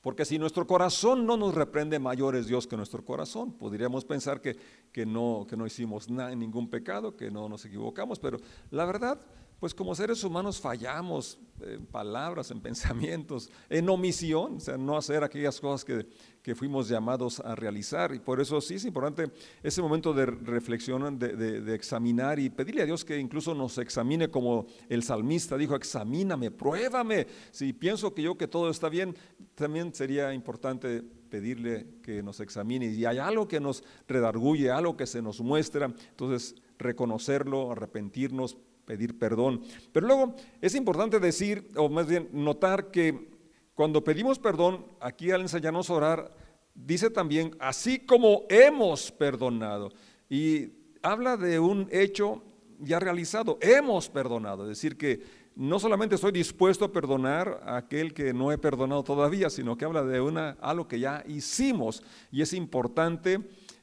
Porque 0.00 0.24
si 0.24 0.38
nuestro 0.38 0.66
corazón 0.66 1.26
no 1.26 1.36
nos 1.36 1.54
reprende, 1.54 1.98
mayor 1.98 2.34
es 2.34 2.46
Dios 2.46 2.66
que 2.66 2.76
nuestro 2.76 3.04
corazón. 3.04 3.52
Podríamos 3.52 4.04
pensar 4.04 4.40
que, 4.40 4.56
que 4.92 5.04
no, 5.04 5.46
que 5.48 5.56
no 5.56 5.66
hicimos 5.66 6.08
ningún 6.08 6.70
pecado, 6.70 7.16
que 7.16 7.30
no 7.30 7.48
nos 7.48 7.66
equivocamos, 7.66 8.18
pero 8.18 8.38
la 8.70 8.86
verdad 8.86 9.20
pues 9.60 9.74
como 9.74 9.94
seres 9.94 10.24
humanos 10.24 10.58
fallamos 10.58 11.38
en 11.60 11.84
palabras, 11.84 12.50
en 12.50 12.60
pensamientos, 12.62 13.50
en 13.68 13.86
omisión, 13.90 14.56
o 14.56 14.60
sea, 14.60 14.78
no 14.78 14.96
hacer 14.96 15.22
aquellas 15.22 15.60
cosas 15.60 15.84
que, 15.84 16.06
fuimos 16.54 16.88
llamados 16.88 17.38
a 17.38 17.54
realizar. 17.54 18.12
Y 18.12 18.18
por 18.18 18.40
eso 18.40 18.60
sí 18.60 18.74
es 18.74 18.84
importante 18.84 19.30
ese 19.62 19.80
momento 19.80 20.12
de 20.12 20.26
reflexión, 20.26 21.16
de, 21.16 21.36
de, 21.36 21.74
examinar 21.76 22.40
y 22.40 22.50
pedirle 22.50 22.82
a 22.82 22.86
Dios 22.86 23.04
que 23.04 23.18
incluso 23.18 23.54
nos 23.54 23.78
examine 23.78 24.30
como 24.30 24.66
el 24.88 25.04
salmista 25.04 25.56
dijo, 25.56 25.76
examíname, 25.76 26.50
pruébame. 26.50 27.28
Si 27.52 27.72
pienso 27.72 28.12
que 28.14 28.22
yo 28.22 28.36
que 28.36 28.48
todo 28.48 28.68
está 28.68 28.88
bien, 28.88 29.14
también 29.54 29.94
sería 29.94 30.34
importante 30.34 31.02
pedirle 31.02 31.86
que 32.02 32.20
nos 32.20 32.40
examine. 32.40 32.86
Y 32.86 33.04
hay 33.04 33.18
algo 33.18 33.46
que 33.46 33.60
nos 33.60 33.84
redarguye, 34.08 34.70
algo 34.72 34.96
que 34.96 35.06
se 35.06 35.22
nos 35.22 35.40
muestra, 35.40 35.86
entonces 35.86 36.56
reconocerlo, 36.78 37.70
arrepentirnos, 37.70 38.56
pedir 38.90 39.16
perdón. 39.16 39.62
Pero 39.92 40.08
luego 40.08 40.34
es 40.60 40.74
importante 40.74 41.20
decir, 41.20 41.68
o 41.76 41.88
más 41.88 42.08
bien 42.08 42.28
notar 42.32 42.90
que 42.90 43.30
cuando 43.76 44.02
pedimos 44.02 44.40
perdón, 44.40 44.84
aquí 44.98 45.30
al 45.30 45.42
enseñarnos 45.42 45.88
a 45.88 45.94
orar, 45.94 46.36
dice 46.74 47.08
también, 47.08 47.54
así 47.60 48.00
como 48.00 48.46
hemos 48.48 49.12
perdonado. 49.12 49.92
Y 50.28 50.72
habla 51.02 51.36
de 51.36 51.60
un 51.60 51.86
hecho 51.92 52.42
ya 52.80 52.98
realizado, 52.98 53.58
hemos 53.60 54.08
perdonado, 54.08 54.64
es 54.64 54.70
decir, 54.70 54.98
que 54.98 55.22
no 55.54 55.78
solamente 55.78 56.16
estoy 56.16 56.32
dispuesto 56.32 56.84
a 56.84 56.92
perdonar 56.92 57.60
a 57.64 57.76
aquel 57.76 58.12
que 58.12 58.32
no 58.32 58.50
he 58.50 58.58
perdonado 58.58 59.04
todavía, 59.04 59.50
sino 59.50 59.76
que 59.76 59.84
habla 59.84 60.02
de 60.02 60.20
una, 60.20 60.56
algo 60.60 60.88
que 60.88 60.98
ya 60.98 61.22
hicimos 61.28 62.02
y 62.32 62.42
es 62.42 62.54
importante. 62.54 63.38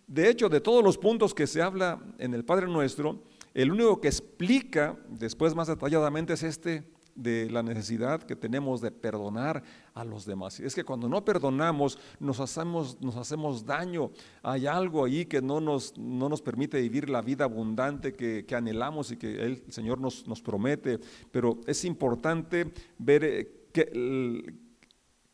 De 0.06 0.30
hecho, 0.30 0.50
de 0.50 0.60
todos 0.60 0.84
los 0.84 0.98
puntos 0.98 1.34
que 1.34 1.48
se 1.48 1.62
habla 1.62 2.02
en 2.18 2.34
el 2.34 2.44
Padre 2.44 2.68
Nuestro, 2.68 3.22
el 3.58 3.72
único 3.72 4.00
que 4.00 4.08
explica 4.08 4.96
después 5.10 5.56
más 5.56 5.68
detalladamente 5.68 6.34
es 6.34 6.44
este 6.44 6.84
de 7.16 7.50
la 7.50 7.64
necesidad 7.64 8.22
que 8.22 8.36
tenemos 8.36 8.82
de 8.82 8.92
perdonar 8.92 9.64
a 9.96 10.06
los 10.06 10.28
demás. 10.28 10.60
Es 10.60 10.76
que 10.76 10.84
cuando 10.84 11.10
no 11.10 11.26
perdonamos 11.26 11.98
nos 12.20 12.40
hacemos, 12.40 13.02
nos 13.02 13.16
hacemos 13.16 13.66
daño. 13.66 14.12
Hay 14.44 14.68
algo 14.68 15.06
ahí 15.06 15.26
que 15.26 15.42
no 15.42 15.60
nos, 15.60 15.98
no 15.98 16.30
nos 16.30 16.44
permite 16.44 16.80
vivir 16.80 17.10
la 17.10 17.24
vida 17.24 17.46
abundante 17.46 18.14
que, 18.14 18.46
anhelamos 18.56 19.10
y 19.10 19.18
que 19.18 19.44
el 19.44 19.64
Señor 19.70 20.00
nos, 20.00 20.28
nos, 20.28 20.40
promete. 20.40 21.00
Pero 21.32 21.60
es 21.66 21.84
importante 21.84 22.72
ver 23.00 23.24
eh, 23.24 23.52
que, 23.74 24.54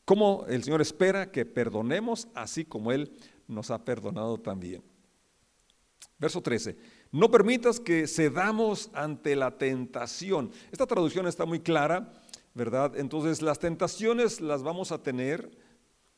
cómo 0.05 0.45
el 0.47 0.63
Señor 0.63 0.79
espera 0.79 1.29
que 1.29 1.45
perdonemos 1.45 2.29
así 2.35 2.63
como 2.63 2.93
Él 2.93 3.11
nos 3.49 3.69
ha 3.69 3.83
perdonado 3.83 4.37
también. 4.37 4.81
Verso 6.17 6.41
13. 6.41 6.77
No 7.13 7.29
permitas 7.29 7.79
que 7.79 8.07
cedamos 8.07 8.89
ante 8.91 9.35
la 9.35 9.59
tentación. 9.59 10.49
Esta 10.71 10.87
traducción 10.87 11.27
está 11.27 11.45
muy 11.45 11.59
clara, 11.59 12.11
¿verdad? 12.55 12.97
Entonces 12.97 13.43
las 13.43 13.59
tentaciones 13.59 14.41
las 14.41 14.63
vamos 14.63 14.91
a 14.91 15.03
tener, 15.03 15.55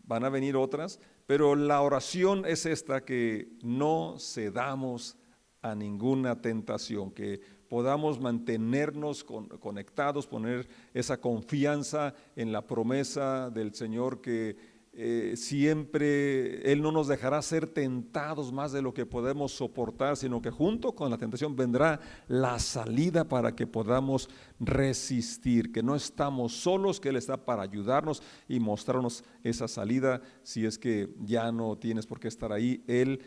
van 0.06 0.24
a 0.24 0.30
venir 0.30 0.56
otras, 0.56 1.02
pero 1.28 1.54
la 1.58 1.82
oración 1.82 2.46
es 2.46 2.66
esta, 2.66 3.04
que 3.04 3.50
no 3.62 4.16
cedamos 4.20 5.18
a 5.62 5.76
ninguna 5.76 6.42
tentación, 6.42 7.12
que 7.12 7.42
podamos 7.68 8.22
mantenernos 8.22 9.26
conectados, 9.26 10.28
poner 10.28 10.66
esa 10.94 11.20
confianza 11.20 12.14
en 12.38 12.54
la 12.54 12.66
promesa 12.66 13.50
del 13.50 13.76
Señor 13.76 14.22
que 14.22 14.75
eh, 14.98 15.34
siempre 15.36 16.72
Él 16.72 16.82
no 16.82 16.90
nos 16.90 17.08
dejará 17.08 17.42
ser 17.42 17.68
tentados 17.68 18.54
más 18.54 18.72
de 18.72 18.82
lo 18.82 18.94
que 18.94 19.06
podemos 19.06 19.52
soportar, 19.52 20.16
sino 20.16 20.42
que 20.42 20.52
junto 20.52 20.94
con 20.94 21.12
la 21.12 21.18
tentación 21.18 21.54
vendrá 21.54 22.00
la 22.30 22.60
salida 22.60 23.26
para 23.26 23.54
que 23.54 23.68
podamos 23.68 24.30
resistir, 24.58 25.74
que 25.74 25.84
no 25.84 25.96
estamos 25.96 26.54
solos, 26.54 27.02
que 27.02 27.10
Él 27.10 27.18
está 27.18 27.36
para 27.36 27.64
ayudarnos 27.64 28.24
y 28.48 28.62
mostrarnos 28.62 29.26
esa 29.44 29.68
salida. 29.68 30.22
Si 30.44 30.66
es 30.66 30.78
que 30.78 31.10
ya 31.26 31.52
no 31.52 31.78
tienes 31.78 32.06
por 32.06 32.20
qué 32.20 32.30
estar 32.30 32.54
ahí, 32.54 32.82
Él 32.88 33.22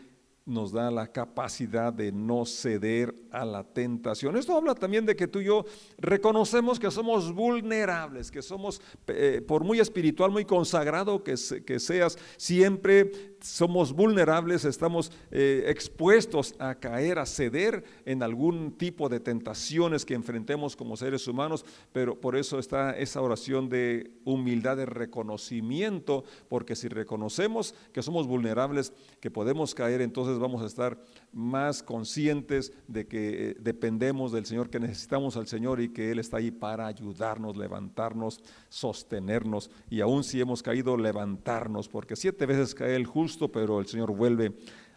nos 0.49 0.71
da 0.71 0.89
la 0.89 1.07
capacidad 1.07 1.93
de 1.93 2.11
no 2.11 2.45
ceder 2.45 3.15
a 3.31 3.45
la 3.45 3.63
tentación. 3.63 4.35
Esto 4.35 4.57
habla 4.57 4.75
también 4.75 5.05
de 5.05 5.15
que 5.15 5.27
tú 5.27 5.39
y 5.39 5.45
yo 5.45 5.65
reconocemos 5.97 6.79
que 6.79 6.91
somos 6.91 7.33
vulnerables, 7.33 8.31
que 8.31 8.41
somos, 8.41 8.81
eh, 9.07 9.41
por 9.47 9.63
muy 9.63 9.79
espiritual, 9.79 10.31
muy 10.31 10.45
consagrado 10.45 11.23
que, 11.23 11.35
que 11.65 11.79
seas, 11.79 12.17
siempre 12.37 13.11
somos 13.41 13.93
vulnerables, 13.93 14.65
estamos 14.65 15.11
eh, 15.31 15.65
expuestos 15.67 16.55
a 16.59 16.75
caer, 16.75 17.19
a 17.19 17.25
ceder 17.25 17.83
en 18.05 18.23
algún 18.23 18.71
tipo 18.71 19.09
de 19.09 19.19
tentaciones 19.19 20.05
que 20.05 20.13
enfrentemos 20.13 20.75
como 20.75 20.97
seres 20.97 21.27
humanos, 21.27 21.65
pero 21.91 22.19
por 22.19 22.35
eso 22.35 22.59
está 22.59 22.97
esa 22.97 23.21
oración 23.21 23.69
de 23.69 24.11
humildad, 24.25 24.77
de 24.77 24.85
reconocimiento, 24.85 26.23
porque 26.47 26.75
si 26.75 26.87
reconocemos 26.87 27.75
que 27.93 28.01
somos 28.01 28.27
vulnerables, 28.27 28.93
que 29.19 29.31
podemos 29.31 29.75
caer, 29.75 30.01
entonces 30.01 30.39
vamos 30.39 30.61
a 30.61 30.67
estar 30.67 30.99
más 31.31 31.83
conscientes 31.83 32.73
de 32.87 33.07
que 33.07 33.51
eh, 33.51 33.55
dependemos 33.59 34.31
del 34.31 34.45
Señor, 34.45 34.69
que 34.69 34.79
necesitamos 34.79 35.37
al 35.37 35.47
Señor 35.47 35.79
y 35.81 35.89
que 35.89 36.11
Él 36.11 36.19
está 36.19 36.37
ahí 36.37 36.51
para 36.51 36.87
ayudarnos, 36.87 37.57
levantarnos, 37.57 38.41
sostenernos 38.69 39.69
y 39.89 40.01
aún 40.01 40.23
si 40.23 40.41
hemos 40.41 40.63
caído, 40.63 40.97
levantarnos, 40.97 41.87
porque 41.87 42.15
siete 42.15 42.45
veces 42.45 42.73
cae 42.73 42.95
el 42.95 43.05
justo, 43.05 43.51
pero 43.51 43.79
el 43.79 43.87
Señor 43.87 44.15
vuelve 44.15 44.53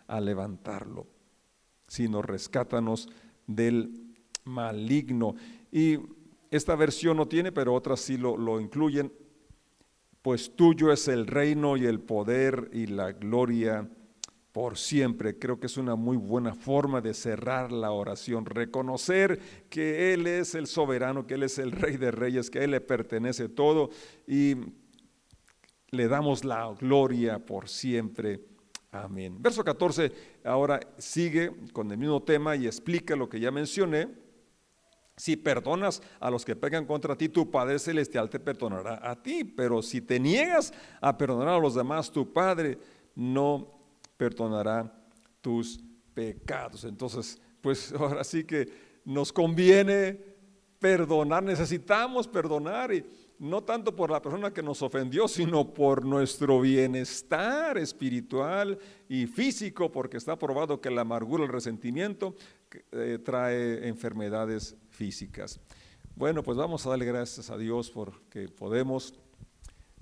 a 0.06 0.20
levantarlo. 0.20 1.06
Sino 1.86 2.22
rescátanos 2.22 3.08
del 3.46 4.14
maligno. 4.44 5.34
Y 5.70 5.98
esta 6.50 6.74
versión 6.74 7.16
no 7.16 7.28
tiene, 7.28 7.52
pero 7.52 7.74
otras 7.74 8.00
sí 8.00 8.16
lo, 8.16 8.36
lo 8.36 8.60
incluyen. 8.60 9.12
Pues 10.22 10.54
tuyo 10.54 10.92
es 10.92 11.08
el 11.08 11.26
reino 11.26 11.76
y 11.76 11.84
el 11.84 12.00
poder 12.00 12.70
y 12.72 12.86
la 12.86 13.12
gloria 13.12 13.90
por 14.52 14.76
siempre. 14.76 15.38
Creo 15.38 15.58
que 15.58 15.66
es 15.66 15.76
una 15.76 15.96
muy 15.96 16.16
buena 16.16 16.54
forma 16.54 17.00
de 17.00 17.14
cerrar 17.14 17.72
la 17.72 17.90
oración, 17.90 18.44
reconocer 18.44 19.40
que 19.68 20.12
Él 20.12 20.26
es 20.26 20.54
el 20.54 20.66
soberano, 20.66 21.26
que 21.26 21.34
Él 21.34 21.42
es 21.42 21.58
el 21.58 21.72
rey 21.72 21.96
de 21.96 22.10
reyes, 22.10 22.50
que 22.50 22.60
a 22.60 22.64
Él 22.64 22.72
le 22.72 22.80
pertenece 22.80 23.48
todo 23.48 23.90
y 24.26 24.56
le 25.90 26.08
damos 26.08 26.44
la 26.44 26.72
gloria 26.78 27.38
por 27.38 27.68
siempre. 27.68 28.40
Amén. 28.90 29.40
Verso 29.40 29.64
14 29.64 30.12
ahora 30.44 30.80
sigue 30.98 31.50
con 31.72 31.90
el 31.90 31.96
mismo 31.96 32.22
tema 32.22 32.54
y 32.56 32.66
explica 32.66 33.16
lo 33.16 33.28
que 33.28 33.40
ya 33.40 33.50
mencioné. 33.50 34.08
Si 35.16 35.36
perdonas 35.36 36.02
a 36.20 36.30
los 36.30 36.44
que 36.44 36.56
pegan 36.56 36.86
contra 36.86 37.16
ti, 37.16 37.28
tu 37.28 37.50
Padre 37.50 37.78
Celestial 37.78 38.28
te 38.28 38.40
perdonará 38.40 38.98
a 39.02 39.22
ti. 39.22 39.44
Pero 39.44 39.82
si 39.82 40.00
te 40.00 40.18
niegas 40.18 40.72
a 41.00 41.16
perdonar 41.16 41.54
a 41.54 41.58
los 41.58 41.74
demás, 41.74 42.10
tu 42.10 42.32
Padre 42.32 42.78
no 43.14 43.81
perdonará 44.22 44.92
tus 45.40 45.80
pecados. 46.14 46.84
Entonces, 46.84 47.40
pues 47.60 47.92
ahora 47.98 48.22
sí 48.22 48.44
que 48.44 48.68
nos 49.04 49.32
conviene 49.32 50.16
perdonar, 50.78 51.42
necesitamos 51.42 52.28
perdonar 52.28 52.94
y 52.94 53.04
no 53.40 53.64
tanto 53.64 53.96
por 53.96 54.12
la 54.12 54.22
persona 54.22 54.52
que 54.52 54.62
nos 54.62 54.80
ofendió, 54.82 55.26
sino 55.26 55.74
por 55.74 56.04
nuestro 56.04 56.60
bienestar 56.60 57.76
espiritual 57.78 58.78
y 59.08 59.26
físico, 59.26 59.90
porque 59.90 60.18
está 60.18 60.38
probado 60.38 60.80
que 60.80 60.90
la 60.90 61.00
amargura, 61.00 61.42
el 61.42 61.50
resentimiento 61.50 62.36
eh, 62.92 63.18
trae 63.24 63.88
enfermedades 63.88 64.76
físicas. 64.90 65.58
Bueno, 66.14 66.44
pues 66.44 66.56
vamos 66.56 66.86
a 66.86 66.90
darle 66.90 67.06
gracias 67.06 67.50
a 67.50 67.58
Dios 67.58 67.90
porque 67.90 68.48
podemos 68.48 69.14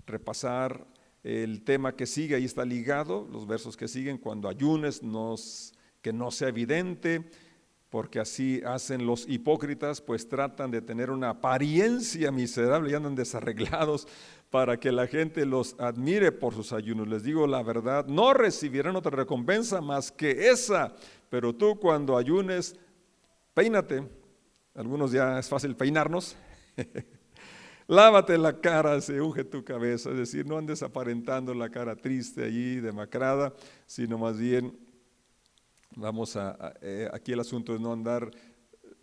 repasar 0.05 0.87
el 1.23 1.63
tema 1.63 1.95
que 1.95 2.07
sigue, 2.07 2.35
ahí 2.35 2.45
está 2.45 2.65
ligado, 2.65 3.29
los 3.31 3.47
versos 3.47 3.77
que 3.77 3.89
siguen, 3.89 4.19
cuando 4.19 4.49
ayunes, 4.49 5.01
que 6.01 6.13
no 6.13 6.31
sea 6.31 6.49
evidente, 6.49 7.31
porque 7.91 8.21
así 8.21 8.63
hacen 8.65 9.05
los 9.05 9.29
hipócritas, 9.29 10.01
pues 10.01 10.29
tratan 10.29 10.71
de 10.71 10.81
tener 10.81 11.11
una 11.11 11.31
apariencia 11.31 12.31
miserable 12.31 12.93
y 12.93 12.95
andan 12.95 13.17
desarreglados 13.17 14.07
para 14.49 14.79
que 14.79 14.93
la 14.93 15.07
gente 15.07 15.45
los 15.45 15.75
admire 15.79 16.33
por 16.33 16.55
sus 16.55 16.73
ayunos. 16.73 17.09
Les 17.09 17.25
digo 17.25 17.47
la 17.47 17.63
verdad, 17.63 18.07
no 18.07 18.33
recibirán 18.33 18.97
otra 18.97 19.11
recompensa 19.11 19.81
más 19.81 20.13
que 20.13 20.49
esa, 20.51 20.95
pero 21.29 21.55
tú 21.55 21.79
cuando 21.79 22.17
ayunes, 22.17 22.77
peínate. 23.55 24.05
Algunos 24.75 25.11
ya 25.11 25.39
es 25.39 25.49
fácil 25.49 25.75
peinarnos. 25.75 26.37
Lávate 27.91 28.39
la 28.39 28.61
cara, 28.61 29.01
se 29.01 29.21
unge 29.21 29.43
tu 29.43 29.65
cabeza, 29.65 30.11
es 30.11 30.17
decir, 30.17 30.47
no 30.47 30.57
andes 30.57 30.81
aparentando 30.81 31.53
la 31.55 31.71
cara 31.71 31.97
triste 31.97 32.45
allí, 32.45 32.77
demacrada, 32.77 33.53
sino 33.85 34.17
más 34.17 34.39
bien, 34.39 34.79
vamos 35.97 36.37
a, 36.37 36.73
eh, 36.83 37.09
aquí 37.13 37.33
el 37.33 37.41
asunto 37.41 37.75
es 37.75 37.81
no 37.81 37.93
andar 37.93 38.31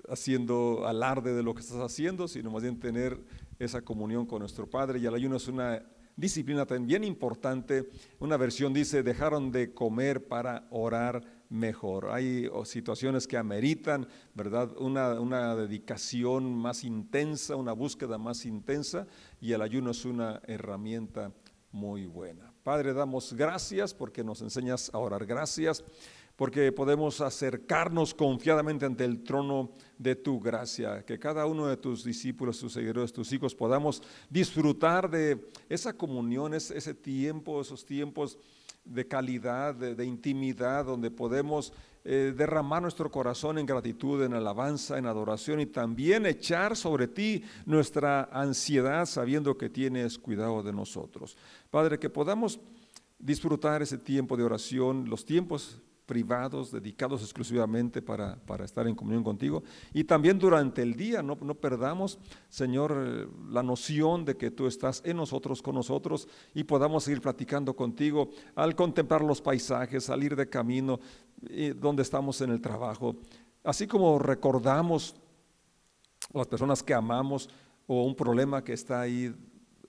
haciendo 0.08 0.88
alarde 0.88 1.34
de 1.34 1.43
lo 1.43 1.54
que 1.54 1.60
estás 1.60 1.82
haciendo, 1.82 2.30
sino 2.30 2.50
más 2.50 2.63
bien 2.63 2.80
tener 2.80 3.21
esa 3.60 3.82
comunión 3.82 4.26
con 4.26 4.39
nuestro 4.39 4.69
Padre. 4.69 5.00
Y 5.00 5.06
el 5.06 5.15
ayuno 5.15 5.36
es 5.36 5.50
una 5.50 5.84
disciplina 6.15 6.65
también 6.65 7.04
importante. 7.04 7.89
Una 8.19 8.38
versión 8.38 8.73
dice, 8.73 9.04
dejaron 9.04 9.52
de 9.52 9.73
comer 9.73 10.30
para 10.30 10.65
orar 10.71 11.26
mejor. 11.49 12.10
Hay 12.10 12.49
situaciones 12.65 13.27
que 13.27 13.38
ameritan, 13.38 14.07
¿verdad? 14.33 14.75
Una, 14.77 15.55
dedicación 15.55 16.53
más 16.55 16.83
intensa, 16.83 17.55
una 17.55 17.73
búsqueda 17.73 18.17
más 18.17 18.45
intensa 18.45 19.07
y 19.39 19.53
el 19.53 19.62
ayuno 19.62 19.91
es 19.91 20.05
una 20.05 20.41
herramienta 20.47 21.31
muy 21.71 22.05
buena. 22.05 22.53
Padre, 22.63 22.93
damos 22.93 23.33
gracias 23.33 23.93
porque 23.93 24.23
nos 24.23 24.41
enseñas 24.41 24.89
a 24.93 24.97
orar. 24.97 25.25
Gracias 25.25 25.83
porque 26.36 26.71
podemos 26.71 27.19
acercarnos 27.19 28.13
confiadamente 28.13 28.86
ante 28.86 29.03
el 29.03 29.23
trono 29.23 29.71
de 29.97 30.15
tu 30.15 30.39
gracia, 30.39 31.03
que 31.03 31.17
cada 31.17 31.47
uno 31.47 31.65
de 31.65 31.77
tus 31.77 32.03
discípulos, 32.03 32.60
tus 32.60 32.73
seguidores, 32.73 33.12
tus 33.12 33.33
hijos 33.33 33.55
podamos 33.55 34.03
disfrutar 34.29 35.10
de 35.10 35.49
esa 35.67 35.93
comunión, 35.93 36.53
ese 36.53 36.93
tiempo, 36.93 37.60
esos 37.60 37.83
tiempos 37.83 38.38
de 38.88 39.08
calidad, 39.08 39.76
de, 39.76 40.06
intimidad, 40.06 40.86
donde 40.86 41.12
podemos 41.12 41.73
eh, 42.04 42.34
derramar 42.36 42.82
nuestro 42.82 43.12
corazón 43.12 43.58
en 43.58 43.65
gratitud, 43.65 44.23
en 44.23 44.34
alabanza, 44.34 44.97
en 44.97 45.06
adoración 45.06 45.60
y 45.60 45.65
también 45.65 46.26
echar 46.26 46.76
sobre 46.76 47.08
ti 47.08 47.43
nuestra 47.65 48.30
ansiedad 48.32 49.06
sabiendo 49.06 49.58
que 49.58 49.69
tienes 49.69 50.17
cuidado 50.17 50.63
de 50.63 50.73
nosotros. 50.73 51.38
Padre, 51.69 52.00
que 52.00 52.10
podamos 52.10 52.60
disfrutar 53.19 53.82
ese 53.82 53.97
tiempo 53.97 54.38
de 54.38 54.43
oración, 54.43 55.10
los 55.10 55.26
tiempos 55.26 55.82
privados 56.07 56.71
dedicados 56.71 57.21
exclusivamente 57.21 58.01
para, 58.01 58.39
estar 58.63 58.87
en 58.87 58.95
comunión 58.95 59.23
contigo. 59.23 59.61
Y 59.93 60.05
también 60.05 60.39
durante 60.39 60.81
el 60.81 60.95
día, 60.95 61.21
no, 61.21 61.37
no 61.39 61.53
perdamos, 61.53 62.17
Señor, 62.49 62.95
eh, 62.97 63.27
la 63.51 63.61
noción 63.61 64.25
de 64.25 64.35
que 64.35 64.49
tú 64.49 64.65
estás 64.65 65.03
en 65.05 65.17
nosotros, 65.17 65.61
con 65.61 65.75
nosotros, 65.75 66.27
y 66.55 66.63
podamos 66.63 67.03
seguir 67.03 67.21
platicando 67.21 67.75
contigo 67.75 68.29
al 68.55 68.75
contemplar 68.75 69.21
los 69.21 69.41
paisajes, 69.41 70.05
salir 70.05 70.35
de 70.35 70.49
camino, 70.49 70.99
donde 71.75 72.01
estamos 72.01 72.41
en 72.41 72.49
el 72.49 72.61
trabajo. 72.61 73.15
Así 73.63 73.85
como 73.85 74.17
recordamos 74.17 75.15
las 76.33 76.47
personas 76.47 76.81
que 76.81 76.93
amamos 76.93 77.49
o 77.85 78.03
un 78.03 78.15
problema 78.15 78.63
que 78.63 78.73
está 78.73 79.01
ahí 79.01 79.33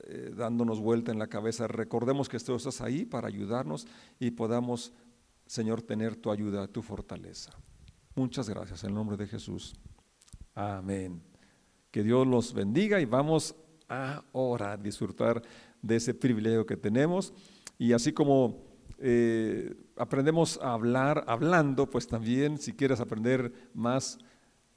eh, 0.04 0.32
dándonos 0.36 0.80
vuelta 0.80 1.12
en 1.12 1.18
la 1.18 1.26
cabeza, 1.26 1.66
recordemos 1.68 2.28
que 2.28 2.38
tú 2.38 2.54
estás 2.54 2.80
ahí 2.80 3.04
para 3.04 3.28
ayudarnos 3.28 3.86
y 4.18 4.30
podamos 4.30 4.92
Señor, 5.48 5.80
tener 5.80 6.14
tu 6.14 6.30
ayuda, 6.30 6.68
tu 6.68 6.82
fortaleza. 6.82 7.52
Muchas 8.14 8.50
gracias 8.50 8.84
en 8.84 8.90
el 8.90 8.94
nombre 8.94 9.16
de 9.16 9.26
Jesús. 9.26 9.74
Amén. 10.54 11.22
Que 11.90 12.02
Dios 12.02 12.26
los 12.26 12.52
bendiga 12.52 13.00
y 13.00 13.06
vamos 13.06 13.56
a 13.88 14.22
orar, 14.32 14.82
disfrutar 14.82 15.40
de 15.80 15.96
ese 15.96 16.12
privilegio 16.12 16.66
que 16.66 16.76
tenemos. 16.76 17.32
Y 17.78 17.94
así 17.94 18.12
como 18.12 18.62
eh, 18.98 19.74
aprendemos 19.96 20.60
a 20.62 20.74
hablar 20.74 21.24
hablando, 21.26 21.88
pues 21.88 22.06
también 22.06 22.58
si 22.58 22.74
quieres 22.74 23.00
aprender 23.00 23.70
más 23.72 24.18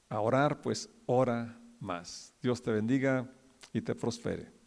a 0.08 0.22
orar, 0.22 0.62
pues 0.62 0.90
ora 1.06 1.60
más. 1.82 2.34
Dios 2.42 2.64
te 2.64 2.72
bendiga 2.72 3.30
y 3.74 3.82
te 3.82 3.94
prospere. 3.94 4.61